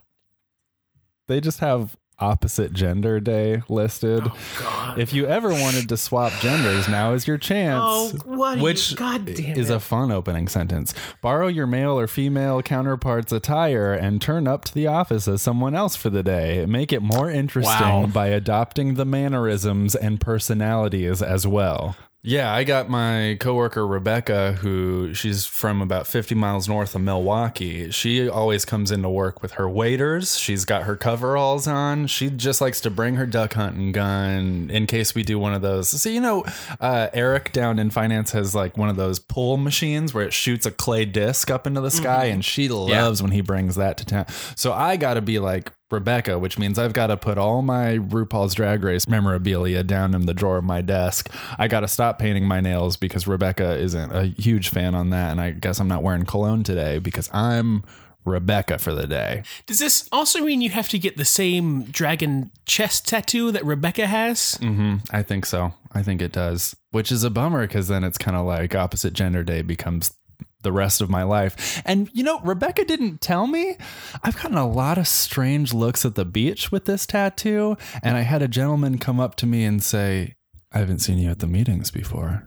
[1.33, 4.23] they just have opposite gender day listed.
[4.25, 4.99] Oh, God.
[5.01, 7.83] If you ever wanted to swap genders, now is your chance.
[7.85, 8.55] Oh, what?
[8.55, 9.75] are you- Which God damn is it.
[9.75, 10.95] a fun opening sentence.
[11.21, 15.75] Borrow your male or female counterpart's attire and turn up to the office as someone
[15.75, 16.65] else for the day.
[16.67, 18.07] Make it more interesting Wow.
[18.07, 21.97] by adopting the mannerisms and personalities as well.
[22.25, 27.91] Yeah, I got my coworker Rebecca, who she's from about 50 miles north of Milwaukee.
[27.91, 30.39] She always comes into work with her waders.
[30.39, 32.07] She's got her coveralls on.
[32.07, 35.63] She just likes to bring her duck hunting gun in case we do one of
[35.63, 35.89] those.
[35.89, 36.45] So, you know,
[36.79, 40.65] uh, Eric down in finance has like one of those pull machines where it shoots
[40.65, 44.05] a clay disc up into the sky, and she loves when he brings that to
[44.05, 44.27] town.
[44.55, 47.99] So I got to be like, Rebecca, which means I've got to put all my
[47.99, 51.31] RuPaul's Drag Race memorabilia down in the drawer of my desk.
[51.59, 55.31] I got to stop painting my nails because Rebecca isn't a huge fan on that.
[55.33, 57.85] And I guess I'm not wearing cologne today because I'm
[58.25, 59.43] Rebecca for the day.
[59.67, 64.07] Does this also mean you have to get the same dragon chest tattoo that Rebecca
[64.07, 64.55] has?
[64.57, 65.75] hmm I think so.
[65.93, 69.13] I think it does, which is a bummer because then it's kind of like opposite
[69.13, 70.15] gender day becomes
[70.63, 71.83] the rest of my life.
[71.85, 73.77] And you know, Rebecca didn't tell me.
[74.23, 77.77] I've gotten a lot of strange looks at the beach with this tattoo.
[78.03, 80.37] And I had a gentleman come up to me and say,
[80.73, 82.47] I haven't seen you at the meetings before.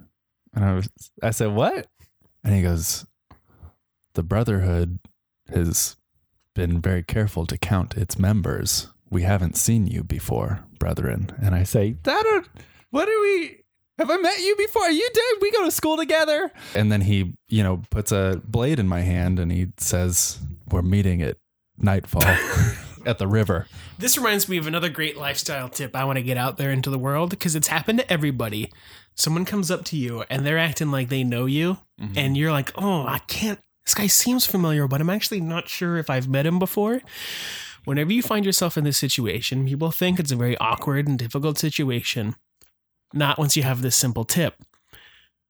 [0.54, 0.90] And I was,
[1.22, 1.88] I said, what?
[2.44, 3.06] And he goes,
[4.14, 5.00] the Brotherhood
[5.50, 5.98] has
[6.54, 8.88] been very careful to count its members.
[9.10, 11.32] We haven't seen you before, brethren.
[11.42, 12.26] And I say, Dad,
[12.90, 13.65] what are we?
[13.98, 14.84] Have I met you before?
[14.84, 15.42] Are you dead?
[15.42, 16.52] We go to school together.
[16.76, 20.82] And then he, you know, puts a blade in my hand and he says, We're
[20.82, 21.38] meeting at
[21.78, 22.24] nightfall
[23.06, 23.68] at the river.
[23.98, 26.90] This reminds me of another great lifestyle tip I want to get out there into
[26.90, 28.72] the world because it's happened to everybody.
[29.16, 32.18] Someone comes up to you and they're acting like they know you, mm-hmm.
[32.18, 33.60] and you're like, oh, I can't.
[33.86, 37.02] This guy seems familiar, but I'm actually not sure if I've met him before.
[37.86, 41.60] Whenever you find yourself in this situation, people think it's a very awkward and difficult
[41.60, 42.36] situation.
[43.14, 44.56] Not once you have this simple tip.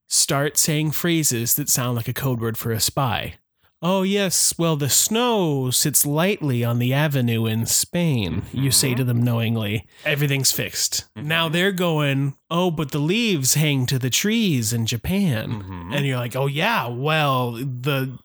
[0.08, 3.36] Start saying phrases that sound like a code word for a spy.
[3.82, 8.96] Oh, yes, well, the snow sits lightly on the avenue in Spain, you say to
[8.96, 9.08] mm-hmm.
[9.08, 9.86] them knowingly.
[10.06, 11.06] Everything's fixed.
[11.16, 11.54] Now mm-hmm.
[11.54, 15.62] they're going, oh, but the leaves hang to the trees in Japan.
[15.62, 15.94] Mm-hmm.
[15.94, 18.18] And you're like, oh, yeah, well, the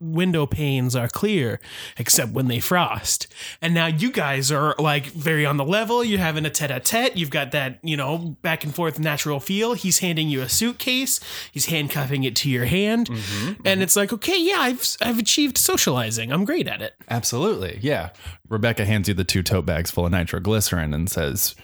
[0.00, 1.60] window panes are clear
[1.98, 3.26] except when they frost.
[3.60, 6.04] And now you guys are like very on the level.
[6.04, 7.16] You're having a tete a tete.
[7.16, 9.74] You've got that, you know, back and forth natural feel.
[9.74, 11.18] He's handing you a suitcase,
[11.50, 13.08] he's handcuffing it to your hand.
[13.08, 13.62] Mm-hmm, mm-hmm.
[13.64, 16.32] And it's like, okay, yeah, I've, I've achieved socializing.
[16.32, 16.94] I'm great at it.
[17.10, 17.78] Absolutely.
[17.82, 18.10] Yeah.
[18.48, 21.56] Rebecca hands you the two tote bags full of nitroglycerin and says,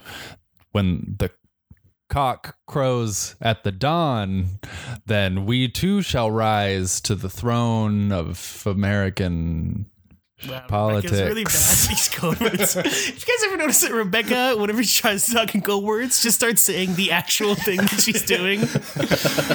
[0.72, 1.30] When the
[2.08, 4.58] cock crows at the dawn,
[5.06, 9.86] then we too shall rise to the throne of American
[10.48, 11.10] Wow, politics.
[11.10, 12.76] Rebecca's really bad these code words.
[12.76, 16.22] If you guys ever notice that Rebecca, whenever she tries to talk in code words,
[16.22, 18.60] just starts saying the actual thing that she's doing.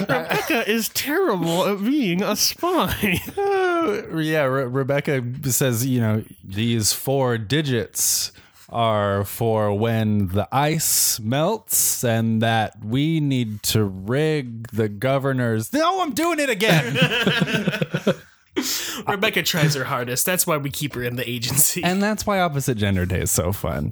[0.02, 3.22] Rebecca is terrible at being a spy.
[3.38, 8.34] Uh, yeah, Re- Rebecca says, you know, these four digits
[8.69, 15.71] are for when the ice melts and that we need to rig the governor's.
[15.73, 16.95] No, I'm doing it again.
[19.08, 20.26] Rebecca tries her hardest.
[20.26, 21.84] That's why we keep her in the agency.
[21.84, 23.91] and that's why opposite gender day is so fun.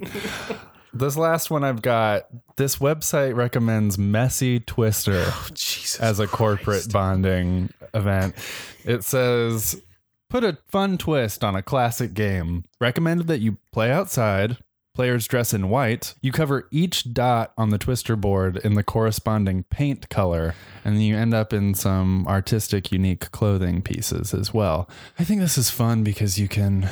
[0.94, 5.24] this last one I've got, this website recommends Messy Twister.
[5.26, 6.00] Oh, Jesus.
[6.00, 8.34] as a corporate bonding event.
[8.84, 9.80] It says,
[10.32, 12.64] put a fun twist on a classic game.
[12.80, 14.56] Recommended that you play outside.
[14.94, 16.14] Players dress in white.
[16.20, 21.02] You cover each dot on the twister board in the corresponding paint color, and then
[21.02, 24.88] you end up in some artistic, unique clothing pieces as well.
[25.18, 26.88] I think this is fun because you can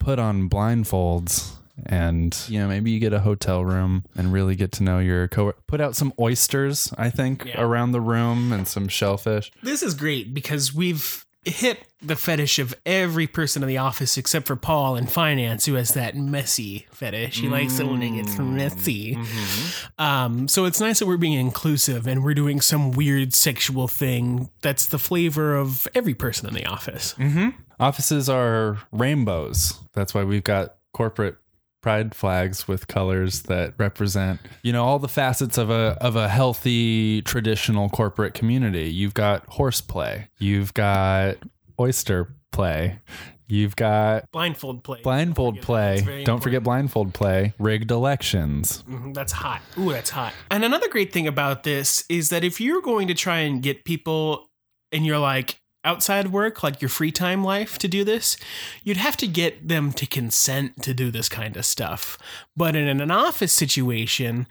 [0.00, 1.52] put on blindfolds
[1.86, 5.26] and you know maybe you get a hotel room and really get to know your
[5.26, 7.60] co put out some oysters i think Yeah.
[7.60, 12.74] around the room and some shellfish This is great because we've hit the fetish of
[12.84, 17.40] every person in the office except for Paul in finance, who has that messy fetish.
[17.40, 18.56] He likes it when it gets mm-hmm.
[18.56, 19.14] messy.
[19.14, 20.02] Mm-hmm.
[20.02, 24.50] Um, so it's nice that we're being inclusive and we're doing some weird sexual thing
[24.62, 27.14] that's the flavor of every person in the office.
[27.14, 27.50] Mm-hmm.
[27.80, 31.36] offices are rainbows that's why we've got corporate
[31.84, 36.28] pride flags with colors that represent you know all the facets of a of a
[36.30, 38.88] healthy traditional corporate community.
[38.90, 41.36] You've got horseplay you've got
[41.78, 43.00] oyster play.
[43.46, 45.00] You've got Blindfold play.
[45.02, 46.24] blindfold That's play.
[46.24, 47.52] Don't forget blindfold play.
[47.58, 48.82] Rigged elections.
[48.88, 49.60] Mhm, That's hot.
[49.78, 50.32] Ooh, that's hot.
[50.50, 53.84] And another great thing about this is that if you're going to try and get
[53.84, 54.46] people
[54.92, 58.36] and you're like outside work, like your free time life to do this,
[58.82, 62.18] you'd have to get them to consent to do this kind of stuff.
[62.56, 64.46] But in an office situation,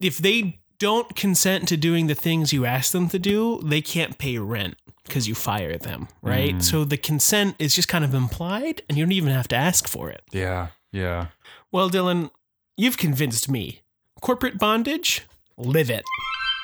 [0.00, 4.18] if they don't consent to doing the things you ask them to do, they can't
[4.18, 6.56] pay rent because you fire them, right?
[6.56, 6.62] Mm.
[6.62, 9.86] So the consent is just kind of implied and you don't even have to ask
[9.86, 10.22] for it.
[10.32, 11.26] yeah yeah
[11.72, 12.30] Well, Dylan,
[12.76, 13.82] you've convinced me.
[14.20, 15.22] Corporate bondage,
[15.56, 16.04] live it.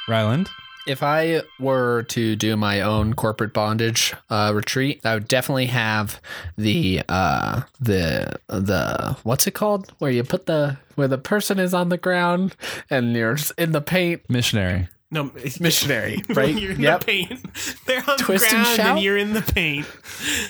[0.09, 0.49] ryland
[0.87, 6.21] If I were to do my own corporate bondage uh, retreat, I would definitely have
[6.57, 9.93] the uh, the the what's it called?
[9.99, 12.57] Where you put the where the person is on the ground
[12.89, 14.23] and you're in the paint.
[14.29, 16.55] missionary No, it's Missionary, right?
[16.55, 17.01] You're in Yep.
[17.01, 17.55] the paint.
[17.87, 19.03] They're on Twist the and ground and, shout?
[19.03, 19.85] you're in the paint.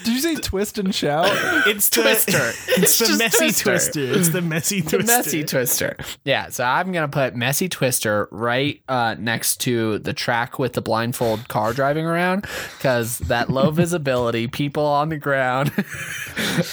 [0.05, 1.29] did you say twist and shout
[1.67, 2.53] It's the, Twister.
[2.77, 3.65] It's, It's the messy Twister.
[3.71, 4.01] twister.
[4.03, 4.99] It's the messy twister.
[4.99, 5.17] The twister.
[5.17, 5.97] messy twister.
[6.25, 10.83] Yeah, so I'm gonna put messy twister right uh, next to the track with the
[10.83, 12.43] blindfold car driving around
[12.77, 15.73] because that low visibility, people on the ground.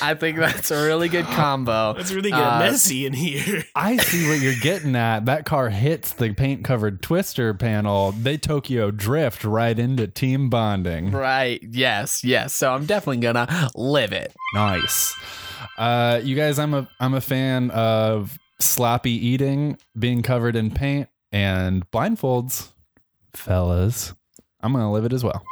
[0.02, 1.92] I think that's a really good combo.
[1.92, 2.40] It's really good.
[2.42, 3.64] Uh, messy in here.
[3.76, 5.26] I see what you're getting at.
[5.26, 7.77] That car hits the paint covered twister panel.
[8.12, 11.12] They Tokyo drift right into team bonding.
[11.12, 11.62] Right.
[11.62, 12.24] Yes.
[12.24, 12.54] Yes.
[12.54, 14.34] So I'm definitely gonna live it.
[14.54, 15.14] Nice.
[15.78, 21.10] Uh, you guys, I'm a I'm a fan of sloppy eating, being covered in paint,
[21.32, 22.70] and blindfolds.
[23.34, 24.14] Fellas,
[24.62, 25.44] I'm gonna live it as well.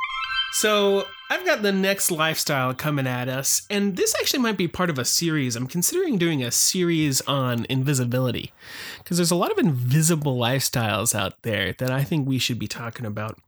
[0.53, 4.91] So I've got the next lifestyle coming at us, and this actually might be part
[4.91, 5.55] of a series.
[5.55, 8.53] I'm considering doing a series on invisibility
[8.99, 12.67] because there's a lot of invisible lifestyles out there that I think we should be
[12.67, 13.39] talking about.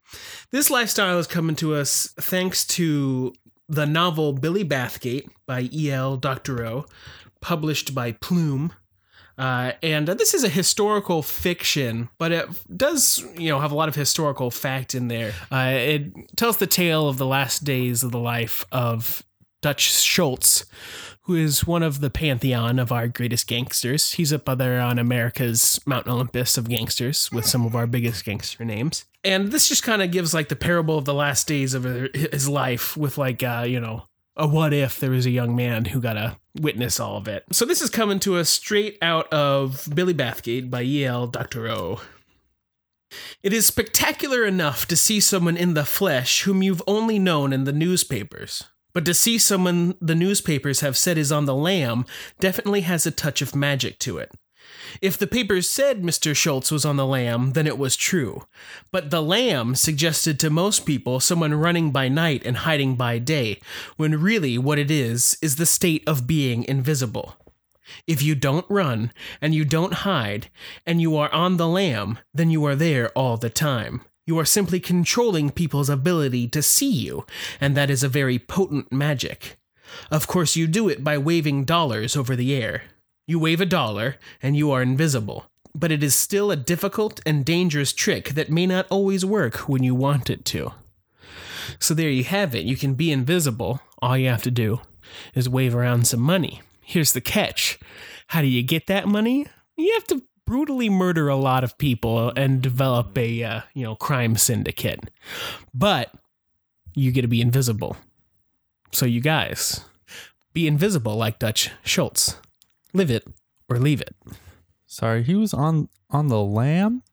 [0.49, 3.33] This lifestyle is coming to us thanks to
[3.69, 6.17] the novel Billy Bathgate by E.L.
[6.17, 6.85] Doctorow,
[7.41, 8.73] published by Plume.
[9.37, 13.87] Uh, and this is a historical fiction, but it does, you know, have a lot
[13.87, 15.33] of historical fact in there.
[15.51, 19.23] Uh, it tells the tale of the last days of the life of
[19.61, 20.65] Dutch Schultz,
[21.21, 24.13] who is one of the pantheon of our greatest gangsters.
[24.13, 28.63] He's up there on America's Mount Olympus of gangsters with some of our biggest gangster
[28.65, 29.05] names.
[29.23, 32.47] And this just kind of gives like the parable of the last days of his
[32.47, 34.03] life with like, uh, you know,
[34.37, 37.43] a what if there was a young man who got to witness all of it.
[37.51, 41.27] So this is coming to us straight out of Billy Bathgate by E.L.
[41.27, 42.01] Doctorow.
[43.41, 47.63] It is spectacular enough to see someone in the flesh whom you've only known in
[47.63, 48.63] the newspapers.
[48.93, 52.05] But to see someone the newspapers have said is on the lam
[52.39, 54.31] definitely has a touch of magic to it.
[55.01, 56.35] If the papers said Mr.
[56.35, 58.45] Schultz was on the lam, then it was true.
[58.91, 63.59] But the lam suggested to most people someone running by night and hiding by day,
[63.95, 67.35] when really what it is is the state of being invisible.
[68.05, 69.11] If you don't run,
[69.41, 70.49] and you don't hide,
[70.85, 74.01] and you are on the lam, then you are there all the time.
[74.25, 77.25] You are simply controlling people's ability to see you,
[77.61, 79.57] and that is a very potent magic.
[80.11, 82.83] Of course, you do it by waving dollars over the air.
[83.27, 85.45] You wave a dollar, and you are invisible.
[85.75, 89.83] But it is still a difficult and dangerous trick that may not always work when
[89.83, 90.71] you want it to.
[91.77, 92.65] So there you have it.
[92.65, 93.81] You can be invisible.
[93.99, 94.81] All you have to do
[95.35, 96.61] is wave around some money.
[96.81, 97.77] Here's the catch
[98.27, 99.47] how do you get that money?
[99.77, 103.95] You have to brutally murder a lot of people and develop a uh, you know
[103.95, 105.09] crime syndicate.
[105.73, 106.11] But
[106.93, 107.97] you get to be invisible.
[108.91, 109.81] So you guys
[110.53, 112.37] be invisible like Dutch Schultz.
[112.97, 113.27] Live it
[113.69, 114.15] or leave it.
[114.87, 117.03] Sorry, he was on on the lamb.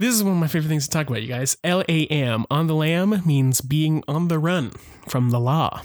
[0.00, 1.56] This is one of my favorite things to talk about, you guys.
[1.62, 4.72] L A M, on the lam, means being on the run
[5.06, 5.82] from the law.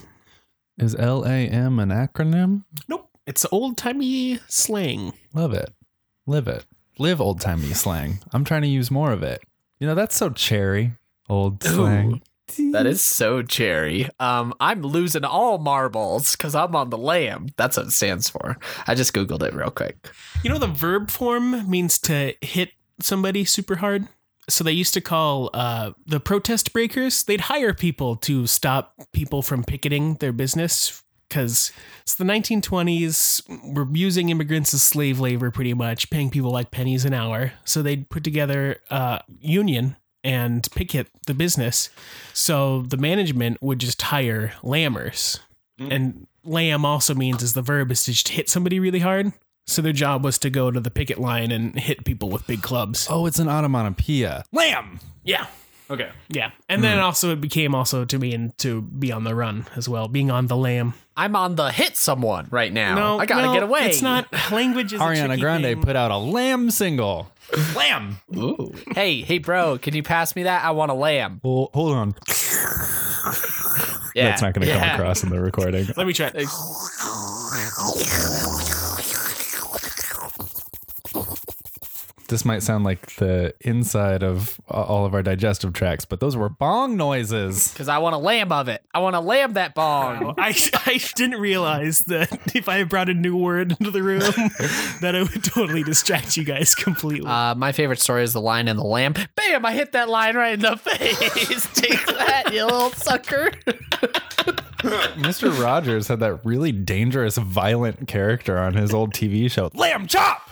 [0.80, 2.64] Is L A M an acronym?
[2.88, 3.12] Nope.
[3.28, 5.14] It's old timey slang.
[5.36, 5.72] Love it.
[6.26, 6.66] Live it.
[6.98, 8.24] Live old timey slang.
[8.32, 9.44] I'm trying to use more of it.
[9.80, 10.94] You know, that's so cherry.
[11.30, 12.24] Old slang.
[12.58, 14.10] That is so cherry.
[14.20, 17.48] Um, I'm losing all marbles because I'm on the lamb.
[17.58, 18.58] That's what it stands for.
[18.88, 20.10] I just googled it real quick.
[20.44, 24.08] You know, the verb form means to hit somebody super hard.
[24.50, 27.24] So they used to call uh, the protest breakers.
[27.24, 33.74] They'd hire people to stop people from picketing their business because it's the 1920s.
[33.74, 37.54] We're using immigrants as slave labor pretty much, paying people like pennies an hour.
[37.64, 41.90] So they'd put together a union and picket the business.
[42.34, 45.40] So the management would just hire lammers.
[45.80, 45.92] Mm.
[45.92, 49.34] And lamb also means is the verb is to just hit somebody really hard.
[49.66, 52.62] So their job was to go to the picket line and hit people with big
[52.62, 53.08] clubs.
[53.10, 54.44] Oh, it's an onomatopoeia.
[54.52, 55.00] Lamb.
[55.24, 55.48] Yeah.
[55.94, 56.10] Okay.
[56.30, 56.52] Yeah.
[56.68, 57.04] And then mm.
[57.04, 60.48] also it became also to mean to be on the run as well, being on
[60.48, 60.96] the lamb.
[61.16, 62.96] I'm on the hit someone right now.
[62.96, 63.86] No, I gotta well, get away.
[63.90, 65.82] It's not language is a Ariana tricky Grande thing.
[65.84, 67.32] put out a lamb single.
[67.76, 68.18] lamb.
[68.36, 68.74] Ooh.
[68.96, 70.66] Hey, hey, bro, can you pass me that?
[70.66, 71.40] I want a lamb.
[71.44, 72.16] Well, hold on.
[74.16, 74.92] Yeah, That's not going to yeah.
[74.92, 75.88] come across in the recording.
[75.96, 76.32] Let me try.
[82.34, 86.36] This might sound like the inside of uh, all of our digestive tracts, but those
[86.36, 87.72] were bong noises.
[87.72, 88.84] Because I want a lamb of it.
[88.92, 90.34] I want to lamb that bong.
[90.40, 90.56] I,
[90.88, 94.22] I didn't realize that if I brought a new word into the room,
[95.02, 97.30] that it would totally distract you guys completely.
[97.30, 99.14] Uh, my favorite story is the line in the lamb.
[99.36, 99.64] Bam!
[99.64, 101.72] I hit that line right in the face.
[101.76, 103.52] Take that, you little sucker.
[105.22, 105.56] Mr.
[105.64, 110.50] Rogers had that really dangerous, violent character on his old TV show, Lamb Chop.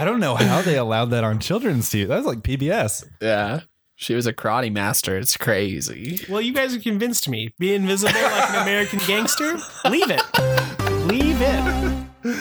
[0.00, 2.08] I don't know how they allowed that on children's TV.
[2.08, 3.04] That was like PBS.
[3.20, 3.60] Yeah.
[3.96, 5.18] She was a karate master.
[5.18, 6.20] It's crazy.
[6.28, 7.52] well, you guys have convinced me.
[7.58, 9.58] Be invisible like an American gangster?
[9.90, 10.22] Leave it.
[11.06, 12.36] Leave it.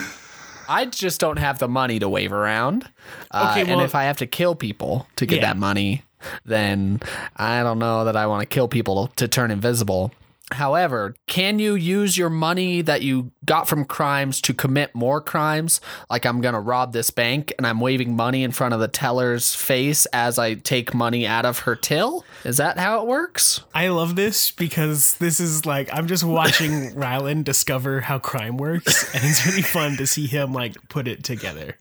[0.70, 2.90] I just don't have the money to wave around.
[3.32, 5.48] Uh, Okay, and if I have to kill people to get Yeah.
[5.48, 6.04] that money,
[6.46, 7.02] then
[7.36, 10.14] I don't know that I want to kill people to turn invisible.
[10.52, 15.80] However, can you use your money that you got from crimes to commit more crimes?
[16.10, 18.88] Like I'm going to rob this bank and I'm waving money in front of the
[18.88, 22.26] teller's face as I take money out of her till?
[22.44, 23.62] Is that how it works?
[23.74, 29.14] I love this because this is like I'm just watching Ryland discover how crime works,
[29.14, 31.78] and it's really fun to see him like put it together.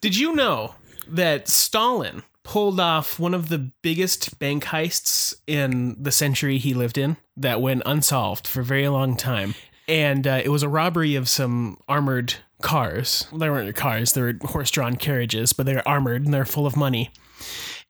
[0.00, 0.74] Did you know
[1.08, 6.96] that Stalin pulled off one of the biggest bank heists in the century he lived
[6.96, 9.54] in that went unsolved for a very long time.
[9.86, 13.26] And uh, it was a robbery of some armored cars.
[13.34, 16.66] They weren't cars, they were horse drawn carriages, but they were armored and they're full
[16.66, 17.10] of money.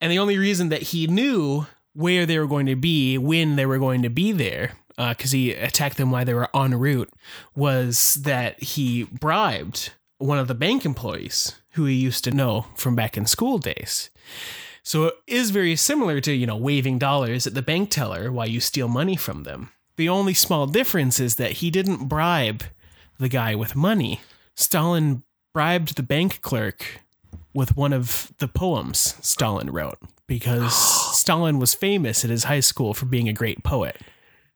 [0.00, 3.64] And the only reason that he knew where they were going to be, when they
[3.64, 7.12] were going to be there, because he attacked them while they were en route,
[7.54, 12.96] was that he bribed one of the bank employees who he used to know from
[12.96, 14.10] back in school days.
[14.82, 18.48] So it is very similar to, you know, waving dollars at the bank teller while
[18.48, 19.70] you steal money from them.
[19.96, 22.64] The only small difference is that he didn't bribe
[23.18, 24.20] the guy with money.
[24.54, 27.00] Stalin bribed the bank clerk
[27.52, 30.72] with one of the poems Stalin wrote because
[31.18, 34.00] Stalin was famous at his high school for being a great poet.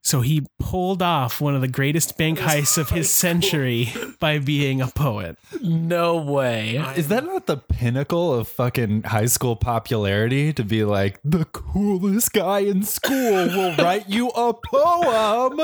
[0.05, 4.81] So he pulled off one of the greatest bank heists of his century by being
[4.81, 5.39] a poet.
[5.61, 6.77] No way.
[6.97, 12.33] Is that not the pinnacle of fucking high school popularity to be like the coolest
[12.33, 15.61] guy in school will write you a poem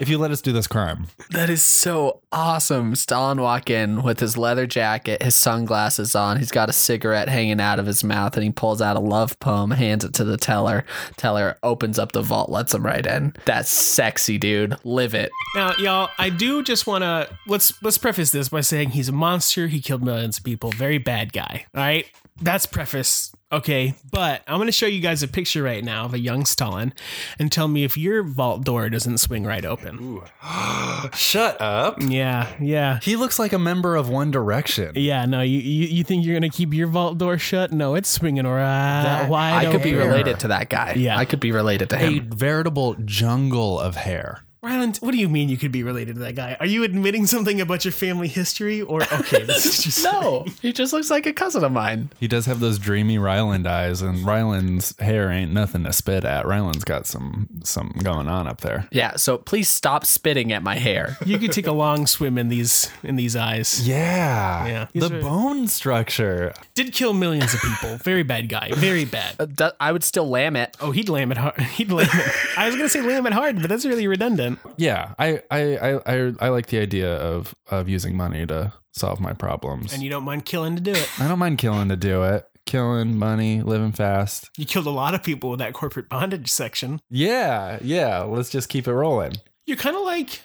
[0.00, 1.08] if you let us do this crime?
[1.30, 2.96] That is so awesome.
[2.96, 6.38] Stalin walk in with his leather jacket, his sunglasses on.
[6.38, 9.38] He's got a cigarette hanging out of his mouth, and he pulls out a love
[9.38, 10.84] poem, hands it to the teller.
[11.18, 13.34] Teller opens up the vault, lets him right in.
[13.44, 14.76] That's sexy, dude.
[14.84, 15.30] Live it.
[15.54, 19.12] Now, y'all, I do just want to let's let's preface this by saying he's a
[19.12, 19.66] monster.
[19.66, 20.70] He killed millions of people.
[20.70, 21.66] Very bad guy.
[21.74, 22.06] All right,
[22.40, 23.32] that's preface.
[23.52, 26.44] Okay, but I'm going to show you guys a picture right now of a young
[26.44, 26.92] Stalin,
[27.38, 30.20] and tell me if your vault door doesn't swing right open.
[31.14, 31.98] Shut up.
[32.00, 32.98] Yeah, yeah.
[33.02, 34.92] He looks like a member of One Direction.
[34.96, 37.72] Yeah, no, you, you you think you're gonna keep your vault door shut?
[37.72, 40.94] No, it's swinging right wide I could be related to that guy.
[40.94, 41.16] Yeah.
[41.16, 42.08] I could be related to him.
[42.08, 42.30] A him.
[42.30, 44.42] veritable jungle of hair.
[44.66, 46.56] Ryland, what do you mean you could be related to that guy?
[46.60, 50.72] Are you admitting something about your family history, or okay, this is just No, he
[50.72, 52.10] just looks like a cousin of mine.
[52.20, 56.46] He does have those dreamy Ryland eyes, and Ryland's hair ain't nothing to spit at.
[56.46, 58.88] Ryland's got some some going on up there.
[58.90, 61.16] Yeah, so please stop spitting at my hair.
[61.26, 63.86] You could take a long swim in these in these eyes.
[63.86, 64.66] Yeah.
[64.66, 64.86] Yeah.
[65.08, 66.54] The are- bone structure.
[66.74, 67.96] Did kill millions of people.
[67.98, 68.70] Very bad guy.
[68.74, 69.34] Very bad.
[69.38, 70.76] Uh, du- I would still lamb it.
[70.80, 71.60] Oh, he'd lam it hard.
[71.76, 72.58] He'd lam it.
[72.58, 74.55] I was gonna say lam it hard, but that's really redundant.
[74.76, 75.14] Yeah.
[75.18, 79.32] I I, I, I I like the idea of of using money to solve my
[79.32, 79.92] problems.
[79.92, 81.08] And you don't mind killing to do it.
[81.20, 82.46] I don't mind killing to do it.
[82.64, 84.50] Killing money, living fast.
[84.56, 87.00] You killed a lot of people with that corporate bondage section.
[87.08, 88.22] Yeah, yeah.
[88.22, 89.34] Let's just keep it rolling.
[89.66, 90.40] You're kind of like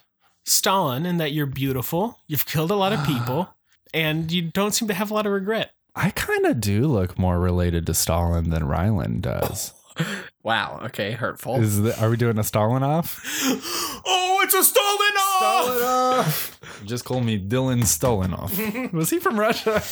[0.46, 2.20] Stalin in that you're beautiful.
[2.28, 3.50] You've killed a lot of people,
[3.92, 5.72] and you don't seem to have a lot of regret.
[5.96, 9.74] I kind of do look more related to Stalin than Ryland does.
[10.44, 10.80] Wow.
[10.86, 11.58] Okay, hurtful.
[11.62, 13.24] Is the, are we doing a Stalin off?
[14.04, 16.60] Oh, it's a Stalin off!
[16.86, 18.92] Just call me Dylan Stolinoff.
[18.94, 19.84] Was he from Russia?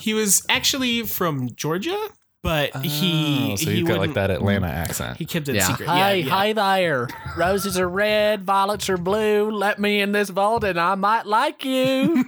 [0.00, 2.08] He was actually from Georgia,
[2.42, 5.18] but oh, he oh, so he you've got like wouldn't- that Atlanta accent.
[5.18, 5.66] He kept it yeah.
[5.66, 5.86] secret.
[5.86, 6.30] Hi, yeah, yeah.
[6.30, 7.08] hi there.
[7.36, 9.50] Roses are red, violets are blue.
[9.50, 12.24] Let me in this vault and I might like you.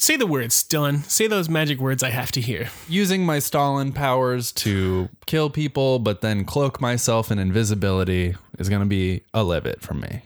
[0.00, 1.02] Say the words, Dylan.
[1.10, 2.68] Say those magic words I have to hear.
[2.88, 8.80] Using my Stalin powers to kill people, but then cloak myself in invisibility is going
[8.80, 10.22] to be a libet from me.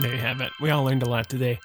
[0.00, 0.50] There you have it.
[0.60, 1.60] We all learned a lot today.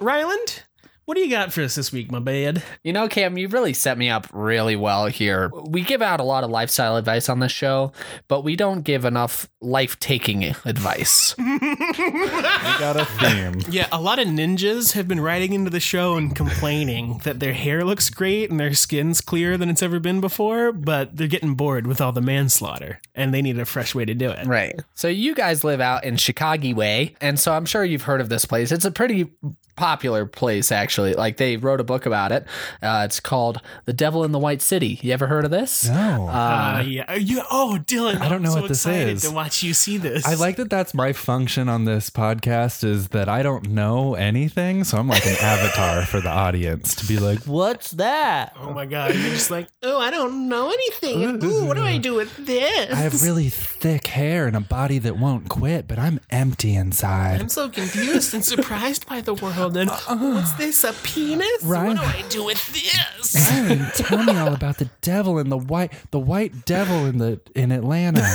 [0.00, 0.62] Ryland,
[1.06, 2.62] what do you got for us this week, my bad?
[2.82, 5.50] you know, Cam, you really set me up really well here.
[5.64, 7.92] We give out a lot of lifestyle advice on this show,
[8.28, 11.34] but we don't give enough life taking advice.
[11.38, 13.62] I got a theme.
[13.70, 17.54] Yeah, a lot of ninjas have been writing into the show and complaining that their
[17.54, 21.54] hair looks great and their skin's clearer than it's ever been before, but they're getting
[21.54, 24.46] bored with all the manslaughter and they need a fresh way to do it.
[24.46, 24.74] Right.
[24.94, 28.28] So you guys live out in Chicago way, and so I'm sure you've heard of
[28.28, 28.72] this place.
[28.72, 29.30] It's a pretty
[29.76, 31.14] popular place actually.
[31.14, 32.46] Like they wrote a book about it.
[32.82, 34.98] Uh, it's called The Devil in the White City.
[35.02, 35.88] You ever heard of this?
[35.88, 36.28] No.
[36.28, 37.14] Uh, yeah.
[37.14, 38.20] You, oh, Dylan.
[38.20, 39.22] I don't know I'm so what this excited is.
[39.22, 40.26] To watch you see this.
[40.26, 44.84] I like that that's my function on this podcast is that I don't know anything.
[44.84, 48.54] So I'm like an avatar for the audience to be like, what's that?
[48.58, 49.14] Oh my god!
[49.14, 51.44] You're just like, oh, I don't know anything.
[51.44, 52.92] Ooh, what do I do with this?
[52.92, 57.40] I have really thick hair and a body that won't quit, but I'm empty inside.
[57.40, 59.65] I'm so confused and surprised by the world.
[59.74, 60.84] And what's this?
[60.84, 61.62] A penis?
[61.64, 63.50] Ryan- What do I do with this?
[63.50, 67.40] Ryan, tell me all about the devil in the white, the white devil in the
[67.54, 68.20] in Atlanta.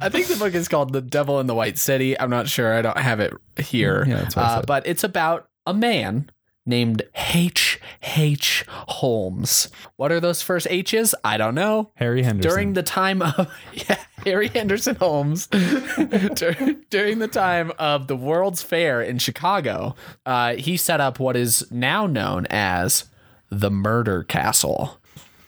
[0.00, 2.18] I think the book is called The Devil in the White City.
[2.18, 2.72] I'm not sure.
[2.74, 4.04] I don't have it here.
[4.08, 4.66] Yeah, that's what I uh, said.
[4.66, 6.30] but it's about a man
[6.64, 7.02] named
[7.34, 7.80] H.
[8.16, 8.64] H.
[8.68, 9.68] Holmes.
[9.96, 11.14] What are those first H's?
[11.24, 11.90] I don't know.
[11.96, 12.50] Harry Henderson.
[12.50, 15.46] During the time of yeah, Harry Henderson Holmes,
[16.34, 19.94] dur- during the time of the World's Fair in Chicago,
[20.24, 23.04] uh, he set up what is now known as
[23.50, 24.98] the Murder Castle.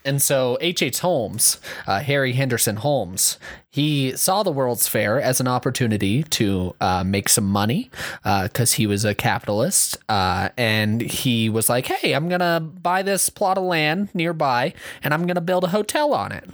[0.04, 0.82] And so H.H.
[0.82, 0.98] H.
[1.00, 3.38] Holmes, uh, Harry Henderson Holmes,
[3.74, 7.90] he saw the World's Fair as an opportunity to uh, make some money
[8.22, 9.98] because he was a capitalist.
[10.08, 14.74] Uh, and he was like, hey, I'm going to buy this plot of land nearby
[15.02, 16.48] and I'm going to build a hotel on it.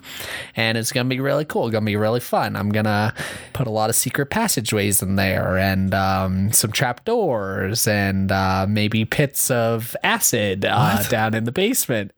[0.57, 1.69] And it's going to be really cool.
[1.69, 2.57] Going to be really fun.
[2.57, 3.13] I'm going to
[3.53, 9.05] put a lot of secret passageways in there and um, some trapdoors and uh, maybe
[9.05, 12.13] pits of acid uh, down in the basement.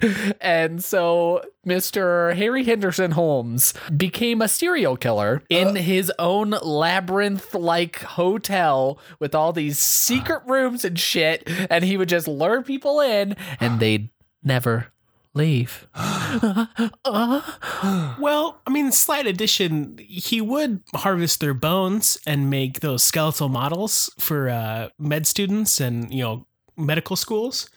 [0.40, 2.34] and so Mr.
[2.34, 9.52] Harry Henderson Holmes became a serial killer in his own labyrinth like hotel with all
[9.52, 11.48] these secret rooms and shit.
[11.70, 14.08] And he would just lure people in and they'd
[14.42, 14.88] never
[15.34, 15.86] leave.
[18.18, 24.10] Well, I mean, slight addition, he would harvest their bones and make those skeletal models
[24.18, 26.46] for uh, med students and, you know,
[26.76, 27.68] medical schools.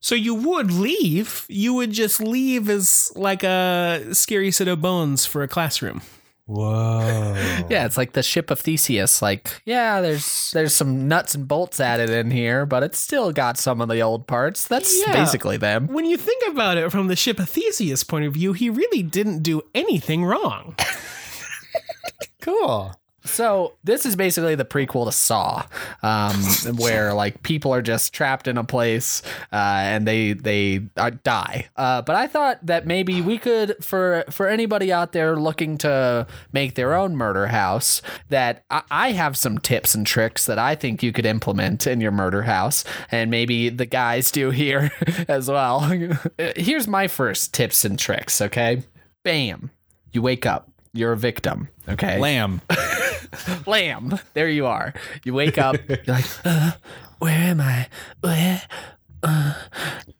[0.00, 1.44] So you would leave.
[1.48, 6.02] You would just leave as like a scary set of bones for a classroom.
[6.46, 7.34] Whoa.
[7.68, 9.20] Yeah, it's like the ship of Theseus.
[9.20, 13.58] Like, yeah, there's there's some nuts and bolts added in here, but it's still got
[13.58, 14.66] some of the old parts.
[14.66, 15.12] That's Yeah.
[15.12, 15.88] basically them.
[15.88, 19.02] When you think about it from the ship of Theseus point of view, he really
[19.02, 20.74] didn't do anything wrong.
[22.40, 22.94] Cool.
[23.24, 25.66] So this is basically the prequel to Saw,
[26.02, 26.34] um,
[26.76, 31.68] where like people are just trapped in a place uh, and they they uh, die.
[31.76, 36.26] Uh, but I thought that maybe we could, for for anybody out there looking to
[36.52, 40.74] make their own murder house, that I, I have some tips and tricks that I
[40.74, 44.92] think you could implement in your murder house, and maybe the guys do here
[45.28, 45.80] as well.
[46.56, 48.40] Here's my first tips and tricks.
[48.40, 48.82] Okay,
[49.24, 49.70] bam,
[50.12, 50.70] you wake up.
[50.94, 51.68] You're a victim.
[51.88, 52.60] Okay, Lamb.
[53.66, 54.18] lamb.
[54.34, 54.94] There you are.
[55.24, 55.76] You wake up.
[55.88, 56.72] You're like, uh,
[57.18, 57.88] where am I?
[58.20, 58.62] Where?
[59.22, 59.54] Uh,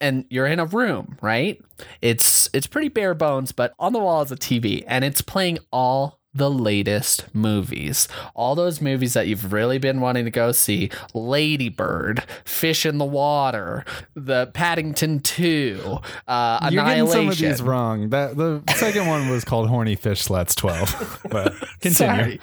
[0.01, 1.61] and you're in a room, right?
[2.01, 5.59] It's it's pretty bare bones, but on the wall is a TV, and it's playing
[5.71, 8.07] all the latest movies.
[8.35, 10.91] All those movies that you've really been wanting to go see.
[11.13, 17.11] Lady Bird, Fish in the Water, the Paddington 2, uh, You're getting Annihilation.
[17.11, 18.09] some of these wrong.
[18.09, 21.21] That the second one was called Horny Fish Slats 12.
[21.29, 21.91] But continue.
[21.91, 22.39] Sorry.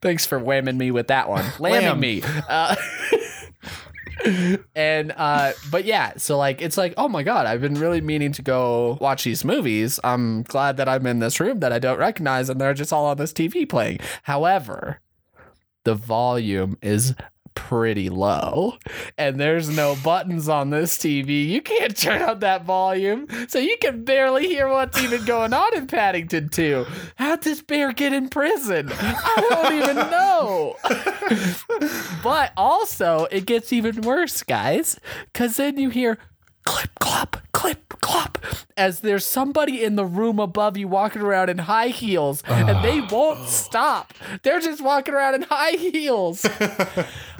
[0.00, 1.44] Thanks for whamming me with that one.
[1.58, 2.00] Lambing Lamb.
[2.00, 2.22] me.
[2.48, 2.74] Uh,
[4.74, 8.32] and uh but yeah so like it's like oh my god i've been really meaning
[8.32, 10.00] to go watch these movies.
[10.02, 13.06] I'm glad that i'm in this room that i don't recognize and they're just all
[13.06, 13.98] on this tv playing.
[14.22, 15.00] However
[15.84, 17.14] the volume is
[17.56, 18.78] pretty low
[19.18, 21.48] and there's no buttons on this TV.
[21.48, 23.26] You can't turn up that volume.
[23.48, 26.86] So you can barely hear what's even going on in Paddington 2.
[27.16, 28.90] How'd this bear get in prison?
[28.92, 30.76] I don't even know.
[32.22, 35.00] but also, it gets even worse, guys,
[35.32, 36.18] because then you hear
[36.64, 38.38] clip clop, clip clop,
[38.76, 43.00] as there's somebody in the room above you walking around in high heels, and they
[43.00, 43.08] ah.
[43.10, 44.14] won't stop.
[44.42, 46.44] They're just walking around in high heels.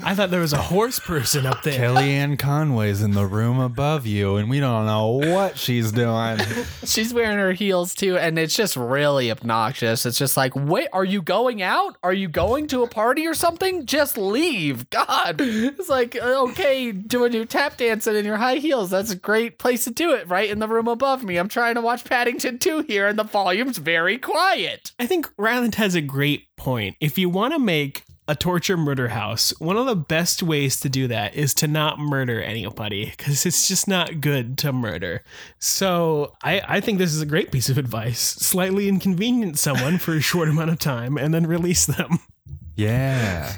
[0.03, 1.79] I thought there was a horse person up there.
[1.79, 6.39] Kellyanne Conway's in the room above you, and we don't know what she's doing.
[6.85, 10.07] She's wearing her heels too, and it's just really obnoxious.
[10.07, 11.97] It's just like, wait, are you going out?
[12.03, 13.87] Are you going to a party or something?
[13.87, 14.91] Just leave.
[14.91, 15.37] God.
[15.41, 18.91] It's like, okay, doing your tap dancing in your high heels.
[18.91, 20.49] That's a great place to do it, right?
[20.49, 21.37] In the room above me.
[21.37, 24.93] I'm trying to watch Paddington 2 here, and the volume's very quiet.
[24.99, 26.97] I think Ryland has a great point.
[27.01, 30.89] If you want to make a torture murder house, one of the best ways to
[30.89, 35.23] do that is to not murder anybody because it's just not good to murder.
[35.59, 38.21] So I, I think this is a great piece of advice.
[38.21, 42.19] Slightly inconvenience someone for a short amount of time and then release them.
[42.77, 43.55] Yeah.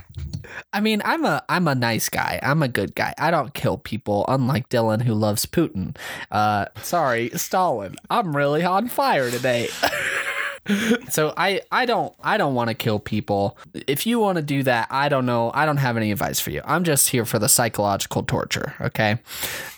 [0.72, 2.38] I mean, I'm a I'm a nice guy.
[2.42, 3.14] I'm a good guy.
[3.18, 5.96] I don't kill people, unlike Dylan who loves Putin.
[6.30, 7.96] Uh, sorry, Stalin.
[8.08, 9.68] I'm really on fire today.
[11.10, 13.58] so I I don't I don't want to kill people.
[13.86, 15.50] If you want to do that, I don't know.
[15.54, 16.60] I don't have any advice for you.
[16.64, 18.74] I'm just here for the psychological torture.
[18.80, 19.18] Okay.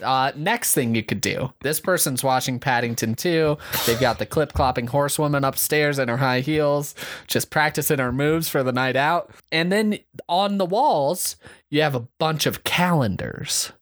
[0.03, 1.53] Uh, next thing you could do.
[1.61, 3.57] This person's watching Paddington 2.
[3.86, 6.95] They've got the clip clopping horsewoman upstairs in her high heels,
[7.26, 9.30] just practicing her moves for the night out.
[9.53, 11.36] And then on the walls,
[11.68, 13.72] you have a bunch of calendars.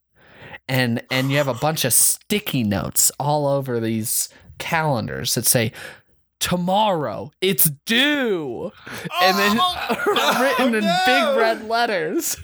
[0.71, 4.29] And and you have a bunch of sticky notes all over these
[4.59, 5.73] calendars that say
[6.41, 7.31] tomorrow.
[7.41, 8.73] It's due.
[9.23, 12.37] And then oh, written in big red letters.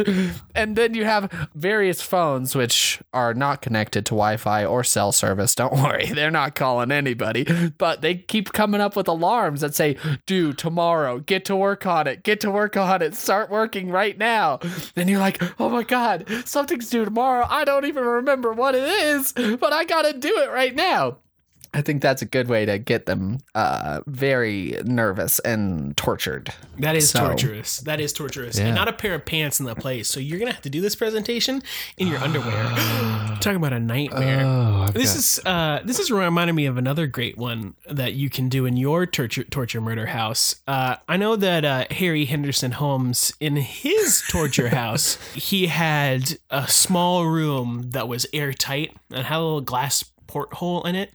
[0.55, 5.55] And then you have various phones which are not connected to wi-fi or cell service.
[5.55, 7.47] Don't worry they're not calling anybody.
[7.79, 11.19] But they keep coming up with alarms that say due tomorrow.
[11.21, 12.23] Get to work on it.
[12.23, 13.15] Get to work on it.
[13.15, 14.59] Start working right now.
[14.95, 17.47] Then you're like oh my god something's due tomorrow.
[17.49, 21.19] I don't even remember what it is but i gotta do it right now
[21.75, 26.55] I think that's a good way to get them uh, very nervous and tortured.
[26.79, 27.79] That is So- torturous.
[27.79, 28.59] That is torturous.
[28.59, 28.67] Yeah.
[28.67, 30.09] And not a pair of pants in the place.
[30.09, 31.63] So you're gonna have to do this presentation
[31.99, 32.65] in your underwear.
[33.41, 34.45] Talking about a nightmare.
[34.45, 38.49] Oh, this is uh, this is reminding me of another great one that you can
[38.49, 40.55] do in your torture torture murder house.
[40.69, 46.69] Uh, I know that uh, Harry Henderson Holmes in his torture house he had a
[46.69, 50.05] small room that was airtight and had a little glass
[50.35, 51.15] porthole in it,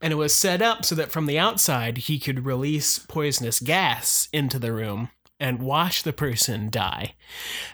[0.00, 4.28] and it was set up so that from the outside he could release poisonous gas
[4.32, 5.10] into the room
[5.40, 7.14] and watch the person die.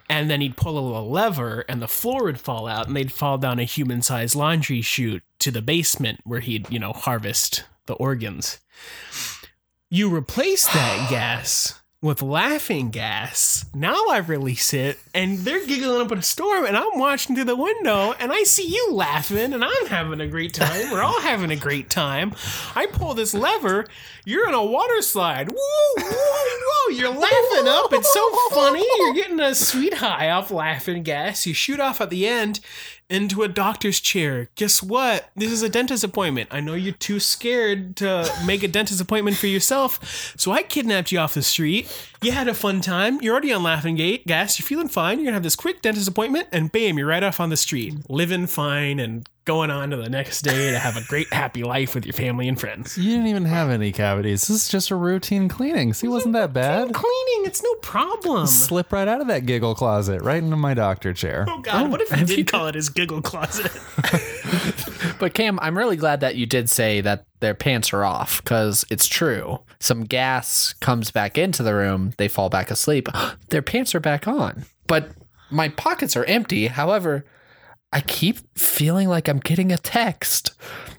[0.09, 3.13] And then he'd pull a little lever and the floor would fall out and they'd
[3.13, 7.65] fall down a human sized laundry chute to the basement where he'd, you know, harvest
[7.85, 8.59] the organs.
[9.91, 13.65] You replace that gas with laughing gas.
[13.75, 17.47] Now I release it and they're giggling up in a storm and I'm watching through
[17.47, 20.93] the window and I see you laughing and I'm having a great time.
[20.93, 22.35] We're all having a great time.
[22.77, 23.87] I pull this lever,
[24.25, 25.51] you're in a water slide.
[25.51, 25.57] Woo,
[25.97, 26.95] woo, woo.
[26.95, 27.93] You're laughing up.
[27.93, 28.87] It's so funny.
[28.99, 31.47] You're getting a sweet high off laughing gas.
[31.47, 32.61] You shoot off at the end
[33.11, 34.49] into a doctor's chair.
[34.55, 35.31] Guess what?
[35.35, 36.49] This is a dentist appointment.
[36.53, 41.11] I know you're too scared to make a dentist appointment for yourself, so I kidnapped
[41.11, 41.89] you off the street.
[42.21, 43.21] You had a fun time.
[43.23, 44.59] You're already on laughing gate gas.
[44.59, 45.19] You're feeling fine.
[45.19, 47.95] You're gonna have this quick dentist appointment, and bam, you're right off on the street,
[48.11, 51.95] living fine and going on to the next day to have a great happy life
[51.95, 52.99] with your family and friends.
[52.99, 54.47] You didn't even have any cavities.
[54.47, 55.95] This is just a routine cleaning.
[55.95, 56.93] See, wasn't that bad?
[56.93, 58.47] Cleaning, it's no problem.
[58.47, 61.47] Slip right out of that giggle closet, right into my doctor chair.
[61.49, 63.73] Oh God, what if you oh, did call it his giggle closet?
[65.19, 68.85] But Cam, I'm really glad that you did say that their pants are off because
[68.89, 69.61] it's true.
[69.81, 73.09] Some gas comes back into the room, they fall back asleep.
[73.49, 74.65] their pants are back on.
[74.87, 75.11] But
[75.51, 76.69] my pockets are empty.
[76.69, 77.25] However,
[77.93, 80.53] I keep feeling like I'm getting a text.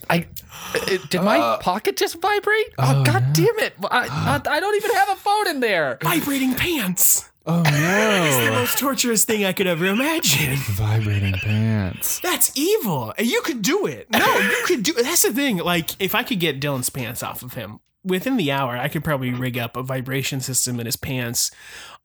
[0.10, 0.28] I
[1.10, 2.74] did my uh, pocket just vibrate?
[2.80, 3.74] Oh, god damn it.
[3.84, 6.00] I, I, I don't even have a phone in there.
[6.02, 7.30] Vibrating pants.
[7.46, 8.24] Oh no!
[8.26, 10.56] it's The most torturous thing I could ever imagine.
[10.58, 12.20] Vibrating pants.
[12.20, 13.14] That's evil.
[13.18, 14.10] And you could do it.
[14.10, 15.58] No, you could do That's the thing.
[15.58, 19.04] Like, if I could get Dylan's pants off of him within the hour, I could
[19.04, 21.52] probably rig up a vibration system in his pants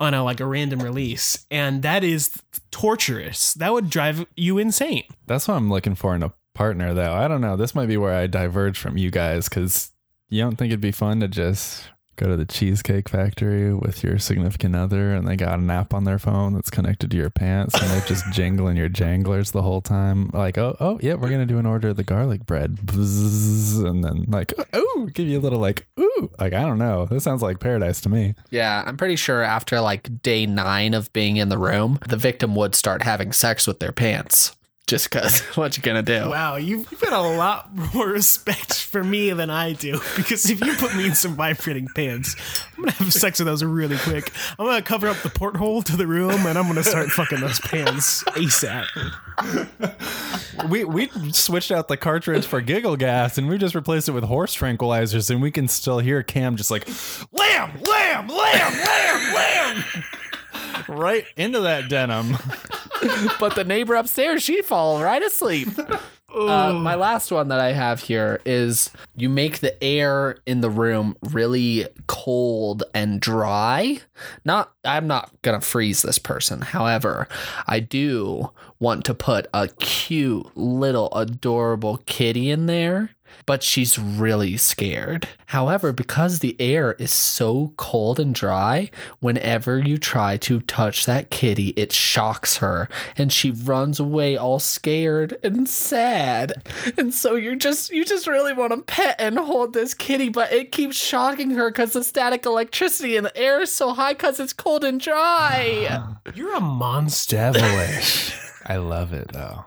[0.01, 1.47] on a like a random release.
[1.51, 2.31] And that is
[2.71, 3.55] torturous.
[3.55, 5.05] That would drive you insane.
[5.27, 7.15] That's what I'm looking for in a partner, though.
[7.15, 7.57] I don't know.
[7.57, 9.93] This might be where I diverge from you guys because
[10.29, 11.85] you don't think it'd be fun to just
[12.17, 16.05] go to the cheesecake factory with your significant other and they got an app on
[16.05, 19.81] their phone that's connected to your pants and they're just jingling your janglers the whole
[19.81, 20.31] time.
[20.33, 24.05] Like, oh, oh, yeah, we're gonna do an order of the garlic bread, Bzzz, and
[24.05, 27.07] then like, oh, give you a little like, ooh, like I don't know.
[27.07, 28.35] This sounds like paradise to me.
[28.51, 32.55] Yeah, I'm pretty sure after like day nine of being in the room, the victim
[32.55, 34.55] would start having sex with their pants.
[34.87, 36.29] Just because, what you gonna do?
[36.29, 40.01] Wow, you've, you've got a lot more respect for me than I do.
[40.17, 42.37] Because if you put me in some vibrating pants,
[42.77, 44.31] I'm gonna have sex with those really quick.
[44.59, 47.61] I'm gonna cover up the porthole to the room and I'm gonna start fucking those
[47.61, 48.87] pants ASAP.
[50.71, 54.23] We we switched out the cartridge for giggle gas and we just replaced it with
[54.25, 56.87] horse tranquilizers and we can still hear Cam just like
[57.33, 59.85] lamb, lamb, lamb, lamb, lamb.
[60.89, 62.33] Right into that denim.
[63.41, 65.69] but the neighbor upstairs, she'd fall right asleep.
[66.35, 70.71] Uh, my last one that I have here is you make the air in the
[70.71, 74.01] room really cold and dry.
[74.45, 76.61] Not, I'm not gonna freeze this person.
[76.61, 77.29] However,
[77.69, 78.51] I do
[78.81, 83.11] want to put a cute little adorable kitty in there.
[83.47, 85.29] But she's really scared.
[85.47, 91.31] However, because the air is so cold and dry, whenever you try to touch that
[91.31, 96.55] kitty, it shocks her and she runs away all scared and sad.
[96.97, 100.53] And so you're just you just really want to pet and hold this kitty, but
[100.53, 104.41] it keeps shocking her because the static electricity and the air is so high because
[104.41, 106.05] it's cold and dry.
[106.35, 107.53] You're a monster.
[108.67, 109.65] I love it though.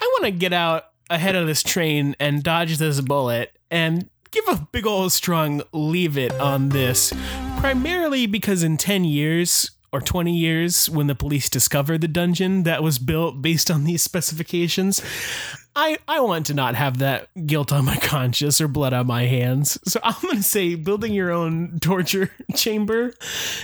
[0.00, 4.68] I wanna get out ahead of this train and dodge this bullet and give a
[4.72, 7.12] big old strong leave it on this.
[7.58, 12.82] Primarily because in 10 years or 20 years, when the police discover the dungeon that
[12.82, 15.02] was built based on these specifications,
[15.74, 19.24] I, I want to not have that guilt on my conscience or blood on my
[19.24, 19.78] hands.
[19.86, 23.14] So I'm going to say building your own torture chamber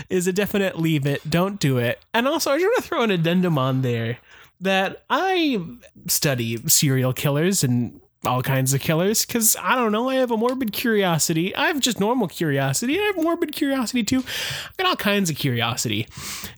[0.09, 1.29] is a definite leave it.
[1.29, 2.01] Don't do it.
[2.15, 4.19] And also, I just want to throw an addendum on there
[4.65, 5.61] that I
[6.09, 10.09] study serial killers and all kinds of killers because I don't know.
[10.09, 11.55] I have a morbid curiosity.
[11.55, 12.99] I have just normal curiosity.
[12.99, 14.21] I have morbid curiosity too.
[14.21, 16.07] I got all kinds of curiosity.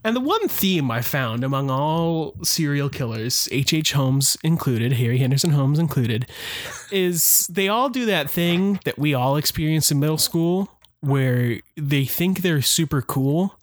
[0.04, 3.74] And the one theme I found among all serial killers, H.H.
[3.74, 3.92] H.
[3.92, 6.30] Holmes included, Harry Henderson Holmes included,
[6.90, 12.04] is they all do that thing that we all experienced in middle school where they
[12.04, 13.58] think they're super cool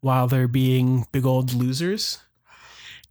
[0.00, 2.18] while they're being big old losers.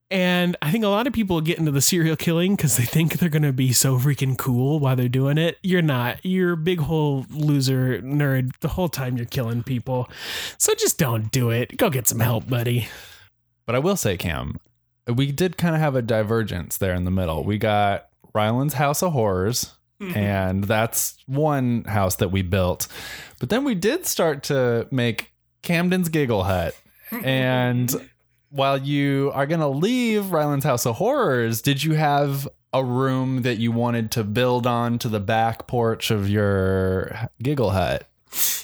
[0.10, 3.18] And I think a lot of people get into the serial killing because they think
[3.18, 5.58] they're going to be so freaking cool while they're doing it.
[5.64, 6.20] You're not.
[6.24, 10.10] You're a big whole loser nerd the whole time you're killing people.
[10.58, 11.78] So just don't do it.
[11.78, 12.88] Go get some help, buddy.
[13.66, 14.62] But I will say, Cam,
[15.14, 17.44] we did kind of have a divergence there in the middle.
[17.44, 20.18] We got Ryland's House of Horrors, mm-hmm.
[20.18, 22.88] and that's one house that we built.
[23.40, 25.34] But then we did start to make
[25.64, 26.76] Camden's Giggle Hut.
[27.24, 27.90] And
[28.50, 33.42] while you are going to leave Ryland's House of Horrors, did you have a room
[33.44, 38.08] that you wanted to build on to the back porch of your Giggle Hut?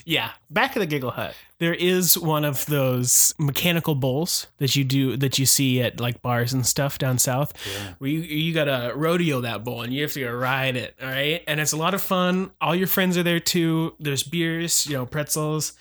[0.06, 1.36] Yeah, back of the Giggle Hut.
[1.60, 6.22] There is one of those mechanical bowls that you do that you see at like
[6.22, 7.54] bars and stuff down south,
[8.00, 10.96] where you you gotta rodeo that bowl and you have to go ride it.
[11.02, 12.52] All right, and it's a lot of fun.
[12.60, 13.96] All your friends are there too.
[14.00, 15.74] There's beers, you know, pretzels.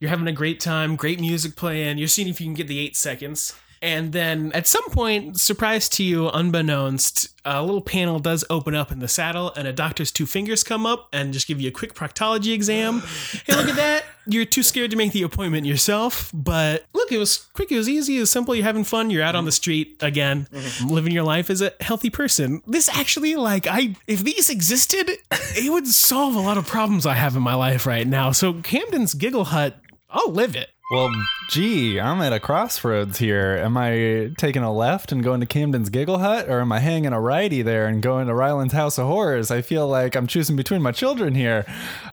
[0.00, 0.96] You're having a great time.
[0.96, 1.98] Great music playing.
[1.98, 3.54] You're seeing if you can get the eight seconds.
[3.80, 8.92] And then at some point, surprise to you, unbeknownst, a little panel does open up
[8.92, 11.72] in the saddle, and a doctor's two fingers come up and just give you a
[11.72, 13.00] quick proctology exam.
[13.46, 14.04] hey, look at that.
[14.26, 17.88] You're too scared to make the appointment yourself, but look, it was quick, it was
[17.88, 18.54] easy, it was simple.
[18.54, 19.08] You're having fun.
[19.08, 20.88] You're out on the street again, mm-hmm.
[20.88, 22.62] living your life as a healthy person.
[22.66, 27.14] This actually, like, I if these existed, it would solve a lot of problems I
[27.14, 28.32] have in my life right now.
[28.32, 30.68] So Camden's Giggle Hut, I'll live it.
[30.90, 31.10] Well,
[31.50, 33.58] gee, I'm at a crossroads here.
[33.62, 37.12] Am I taking a left and going to Camden's Giggle Hut, or am I hanging
[37.12, 39.50] a righty there and going to Ryland's House of Horrors?
[39.50, 41.66] I feel like I'm choosing between my children here.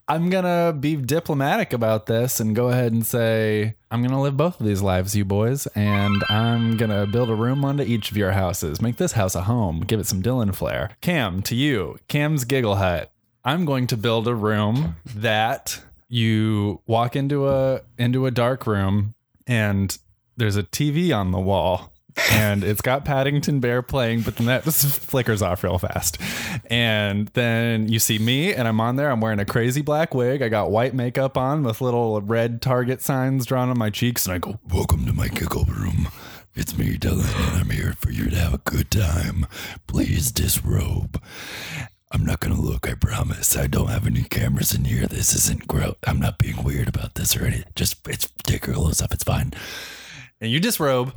[0.10, 4.60] I'm gonna be diplomatic about this and go ahead and say I'm gonna live both
[4.60, 8.34] of these lives, you boys, and I'm gonna build a room onto each of your
[8.34, 8.82] houses.
[8.82, 9.86] Make this house a home.
[9.88, 10.98] Give it some Dylan flair.
[11.00, 13.10] Cam, to you, Cam's Giggle Hut.
[13.46, 19.16] I'm going to build a room that you walk into a into a dark room
[19.48, 19.98] and
[20.38, 21.92] there's a TV on the wall
[22.32, 26.18] and it's got Paddington Bear playing, but then that just flickers off real fast.
[26.68, 29.12] And then you see me, and I'm on there.
[29.12, 30.42] I'm wearing a crazy black wig.
[30.42, 34.34] I got white makeup on with little red Target signs drawn on my cheeks, and
[34.34, 36.08] I go, Welcome to my giggle room.
[36.54, 39.46] It's me, Dylan, and I'm here for you to have a good time.
[39.88, 41.22] Please disrobe.
[42.12, 43.58] I'm not gonna look, I promise.
[43.58, 45.08] I don't have any cameras in here.
[45.08, 45.96] This isn't gross.
[46.06, 47.72] I'm not being weird about this or anything.
[47.76, 49.12] Just it's take your clothes off.
[49.12, 49.54] It's fine.
[50.40, 51.14] and you disrobe.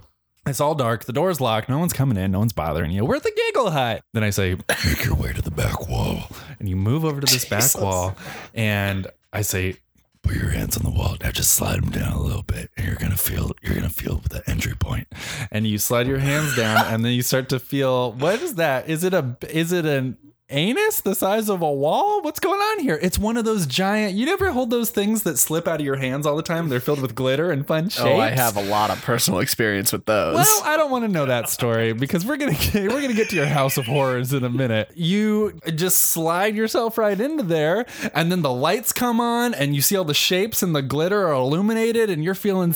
[0.47, 1.05] It's all dark.
[1.05, 1.69] The door's locked.
[1.69, 2.31] No one's coming in.
[2.33, 3.05] No one's bothering you.
[3.05, 4.03] We're at the Giggle Hut.
[4.15, 4.55] Then I say,
[4.87, 6.23] Make your way to the back wall.
[6.59, 8.17] and you move over to this back wall,
[8.55, 9.77] and I say,
[10.23, 11.17] Put your hands on the wall.
[11.23, 13.53] Now just slide them down a little bit, and you're gonna feel.
[13.63, 15.07] You're gonna feel the entry point.
[15.51, 18.13] and you slide your hands down, and then you start to feel.
[18.13, 18.89] What is that?
[18.89, 19.37] Is it a?
[19.51, 20.17] Is it an?
[20.51, 22.23] Anus the size of a wall?
[22.23, 22.99] What's going on here?
[23.03, 24.15] It's one of those giant.
[24.15, 26.71] You never hold those things that slip out of your hands all the time.
[26.71, 28.07] They're filled with glitter and fun shapes.
[28.07, 30.37] Oh, I have a lot of personal experience with those.
[30.37, 33.29] Well, I don't want to know that story because we're gonna get, we're gonna get
[33.29, 34.91] to your house of horrors in a minute.
[34.95, 37.85] You just slide yourself right into there,
[38.15, 41.29] and then the lights come on, and you see all the shapes and the glitter
[41.29, 42.73] are illuminated, and you're feeling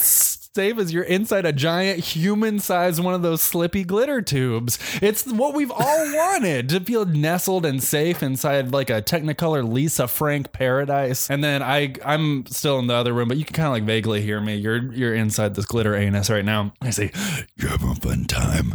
[0.55, 4.79] safe as you're inside a giant human-sized one of those slippy glitter tubes.
[5.01, 5.81] It's what we've all
[6.15, 11.31] wanted to feel nestled and safe inside like a Technicolor Lisa Frank paradise.
[11.31, 13.85] And then I I'm still in the other room, but you can kind of like
[13.85, 14.57] vaguely hear me.
[14.57, 16.75] You're you're inside this glitter anus right now.
[16.83, 17.13] I say,
[17.57, 18.75] You're having a fun time.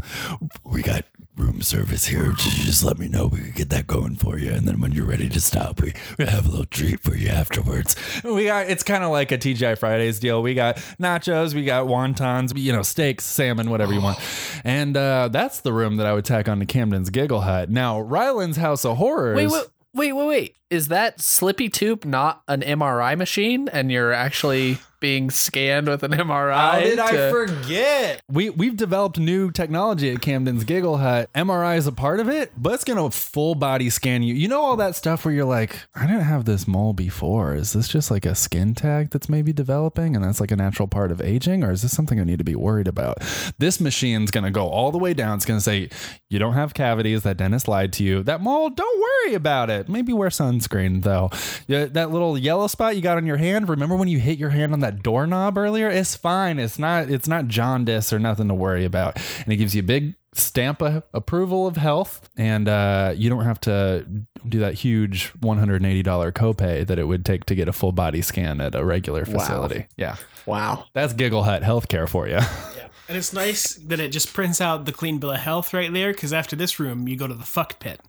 [0.65, 1.05] We got
[1.37, 2.31] room service here.
[2.33, 3.27] Just, just let me know.
[3.27, 4.51] We can get that going for you.
[4.51, 7.29] And then when you're ready to stop, we, we have a little treat for you
[7.29, 7.95] afterwards.
[8.23, 10.41] We got it's kind of like a TGI Fridays deal.
[10.41, 14.19] We got nachos, we got wontons, you know, steaks, salmon, whatever you want.
[14.63, 17.69] And uh, that's the room that I would tack on to Camden's Giggle Hut.
[17.69, 19.35] Now, Ryland's House of Horrors.
[19.35, 20.55] Wait, wait, wait, wait, wait.
[20.69, 26.11] Is that Slippy Tube not an MRI machine and you're actually being scanned with an
[26.11, 26.55] MRI?
[26.55, 28.21] How did I forget?
[28.29, 31.29] We we've developed new technology at Camden's Giggle Hut.
[31.33, 34.33] MRI is a part of it, but it's gonna full body scan you.
[34.33, 37.55] You know all that stuff where you're like, I didn't have this mole before.
[37.55, 40.87] Is this just like a skin tag that's maybe developing, and that's like a natural
[40.87, 43.19] part of aging, or is this something I need to be worried about?
[43.57, 45.35] This machine's gonna go all the way down.
[45.37, 45.89] It's gonna say
[46.29, 47.23] you don't have cavities.
[47.23, 48.23] That dentist lied to you.
[48.23, 49.89] That mole, don't worry about it.
[49.89, 51.29] Maybe wear sunscreen though.
[51.67, 53.69] Yeah, that little yellow spot you got on your hand.
[53.69, 55.89] Remember when you hit your hand on that doorknob earlier?
[55.89, 56.59] It's fine.
[56.59, 57.09] It's not.
[57.09, 59.17] It's not jaundice or nothing to worry about.
[59.43, 63.43] And it gives you a big stamp a approval of health, and uh, you don't
[63.43, 64.05] have to
[64.47, 68.61] do that huge $180 copay that it would take to get a full body scan
[68.61, 69.87] at a regular facility.
[69.97, 70.15] Yeah.
[70.45, 70.85] Wow.
[70.93, 72.35] That's Giggle Hut healthcare for you.
[72.35, 72.87] Yeah.
[73.09, 76.11] And it's nice that it just prints out the clean bill of health right there
[76.11, 78.01] because after this room, you go to the fuck pit.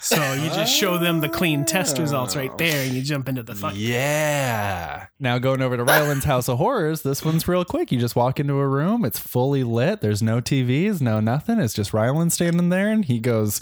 [0.00, 2.56] So you just show them the clean test results right oh.
[2.56, 3.72] there and you jump into the fuck.
[3.76, 5.06] Yeah.
[5.18, 7.90] Now going over to Ryland's House of Horrors, this one's real quick.
[7.90, 10.00] You just walk into a room, it's fully lit.
[10.00, 11.58] There's no TVs, no nothing.
[11.58, 13.60] It's just Ryland standing there and he goes,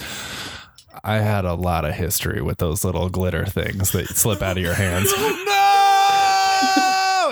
[1.03, 4.63] I had a lot of history with those little glitter things that slip out of
[4.63, 5.13] your hands.
[5.19, 5.66] Oh, no!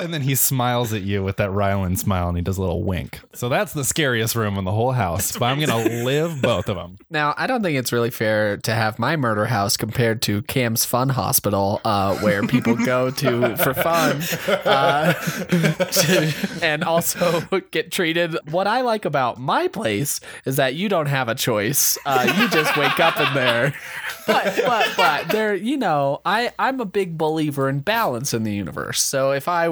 [0.05, 2.83] And then he smiles at you with that Ryland smile and he does a little
[2.83, 3.21] wink.
[3.33, 5.33] So that's the scariest room in the whole house.
[5.37, 6.99] But I'm going to live both of them.
[7.11, 10.85] Now, I don't think it's really fair to have my murder house compared to Cam's
[10.85, 14.21] Fun Hospital, uh, where people go to for fun
[14.67, 17.41] uh, to- and also
[17.71, 18.37] get treated.
[18.51, 21.97] What I like about my place is that you don't have a choice.
[22.05, 23.75] Uh, you just wake up in there.
[24.27, 28.55] But but but there, you know, I I'm a big believer in balance in the
[28.55, 29.03] universe.
[29.03, 29.69] So if I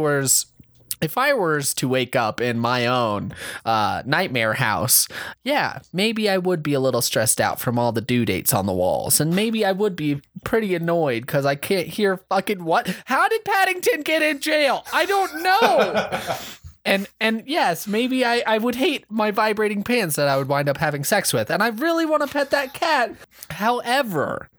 [1.03, 5.09] if I were to wake up in my own uh, nightmare house,
[5.43, 8.66] yeah, maybe I would be a little stressed out from all the due dates on
[8.66, 12.95] the walls, and maybe I would be pretty annoyed because I can't hear fucking what?
[13.07, 14.85] How did Paddington get in jail?
[14.93, 16.20] I don't know.
[16.85, 20.68] And and yes, maybe I, I would hate my vibrating pants that I would wind
[20.68, 23.14] up having sex with, and I really want to pet that cat.
[23.51, 24.51] However,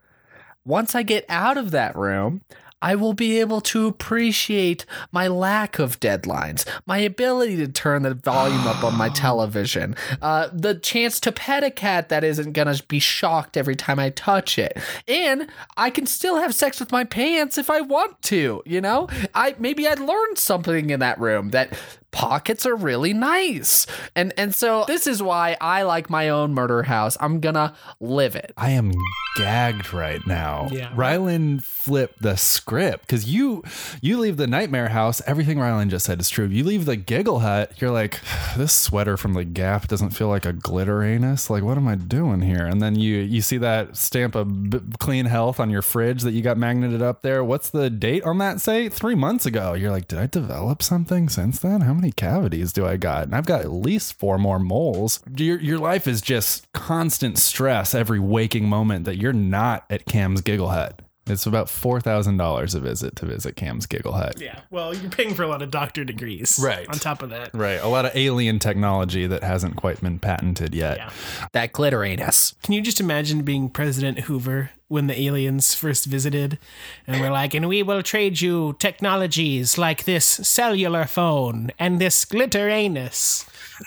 [0.64, 2.42] once I get out of that room,
[2.84, 8.14] I will be able to appreciate my lack of deadlines, my ability to turn the
[8.14, 12.76] volume up on my television, uh, the chance to pet a cat that isn't gonna
[12.90, 14.78] be shocked every time I touch it,
[15.08, 18.62] and I can still have sex with my pants if I want to.
[18.66, 21.74] You know, I maybe I'd learn something in that room that
[22.14, 23.86] pockets are really nice,
[24.16, 27.18] and and so this is why I like my own murder house.
[27.20, 28.54] I'm gonna live it.
[28.56, 28.94] I am
[29.36, 30.70] gagged right now.
[30.72, 30.92] Yeah.
[30.96, 33.64] Ryland flipped the script because you
[34.02, 35.22] you leave the nightmare house.
[35.26, 36.46] Everything Ryland just said is true.
[36.46, 37.74] You leave the giggle hut.
[37.82, 38.20] You're like,
[38.58, 41.50] this sweater from the Gap doesn't feel like a glitter anus.
[41.50, 42.66] Like, what am I doing here?
[42.66, 46.32] And then you you see that stamp of b- clean health on your fridge that
[46.32, 47.44] you got magneted up there.
[47.44, 48.62] What's the date on that?
[48.62, 49.74] Say three months ago.
[49.74, 51.82] You're like, did I develop something since then?
[51.82, 53.24] How many cavities do I got?
[53.24, 55.20] And I've got at least four more moles.
[55.36, 60.42] Your your life is just constant stress every waking moment that you're not at Cam's
[60.42, 61.03] Giggle Hut.
[61.26, 64.42] It's about four thousand dollars a visit to visit Cam's Giggle Hut.
[64.42, 64.60] Yeah.
[64.72, 66.60] Well, you're paying for a lot of doctor degrees.
[66.62, 66.88] Right.
[66.90, 67.54] On top of that.
[67.54, 70.98] Right, a lot of alien technology that hasn't quite been patented yet.
[70.98, 71.10] Yeah.
[71.54, 72.56] That glitter ain't us.
[72.64, 76.60] Can you just imagine being President Hoover when the aliens first visited
[77.08, 82.26] and we're like, and we will trade you technologies like this cellular phone and this
[82.26, 83.46] glitter anus?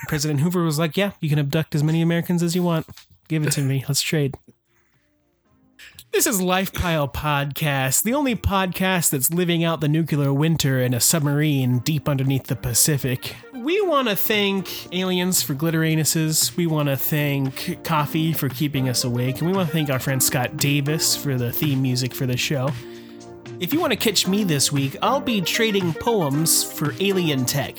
[0.09, 2.87] President Hoover was like, yeah, you can abduct as many Americans as you want.
[3.29, 3.85] Give it to me.
[3.87, 4.35] Let's trade.
[6.13, 11.01] This is Lifepile Podcast, the only podcast that's living out the nuclear winter in a
[11.01, 13.37] submarine deep underneath the Pacific.
[13.53, 16.57] We want to thank aliens for glitter anuses.
[16.57, 19.39] We want to thank Coffee for keeping us awake.
[19.41, 22.37] And we want to thank our friend Scott Davis for the theme music for the
[22.37, 22.71] show.
[23.61, 27.77] If you want to catch me this week, I'll be trading poems for alien tech.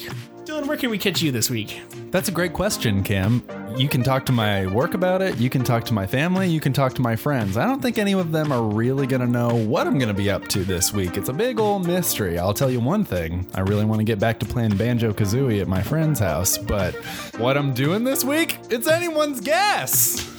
[0.48, 1.82] Dylan, where can we catch you this week?
[2.10, 3.44] That's a great question, Kim.
[3.76, 5.38] You can talk to my work about it.
[5.40, 6.50] You can talk to my family.
[6.50, 7.58] You can talk to my friends.
[7.58, 10.14] I don't think any of them are really going to know what I'm going to
[10.14, 11.18] be up to this week.
[11.18, 12.40] It's a big old mystery.
[12.40, 13.46] I'll tell you one thing.
[13.56, 16.96] I really want to get back to playing Banjo Kazooie at my friend's house, but
[17.40, 20.37] what I'm doing this week, it's anyone's guess.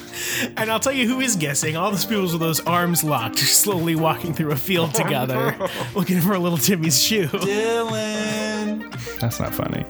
[0.56, 1.76] And I'll tell you who is guessing.
[1.76, 5.56] All those people with those arms locked, slowly walking through a field oh, together,
[5.94, 7.26] looking for a little Timmy's shoe.
[7.26, 8.90] Dylan.
[9.20, 9.84] That's not funny.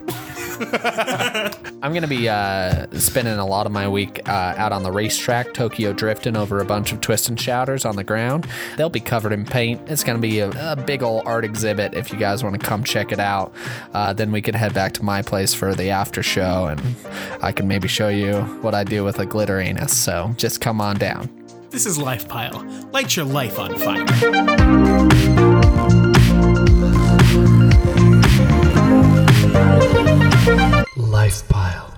[1.81, 5.53] I'm gonna be uh, spending a lot of my week uh, out on the racetrack,
[5.53, 8.47] Tokyo drifting over a bunch of twist and shouters on the ground.
[8.77, 9.81] They'll be covered in paint.
[9.87, 11.93] It's gonna be a, a big old art exhibit.
[11.93, 13.53] If you guys want to come check it out,
[13.93, 16.81] uh, then we could head back to my place for the after show, and
[17.41, 19.95] I can maybe show you what I do with a glitter anus.
[19.95, 21.29] So just come on down.
[21.69, 22.65] This is Life Pile.
[22.91, 25.28] Light your life on fire.
[31.19, 31.88] life pile.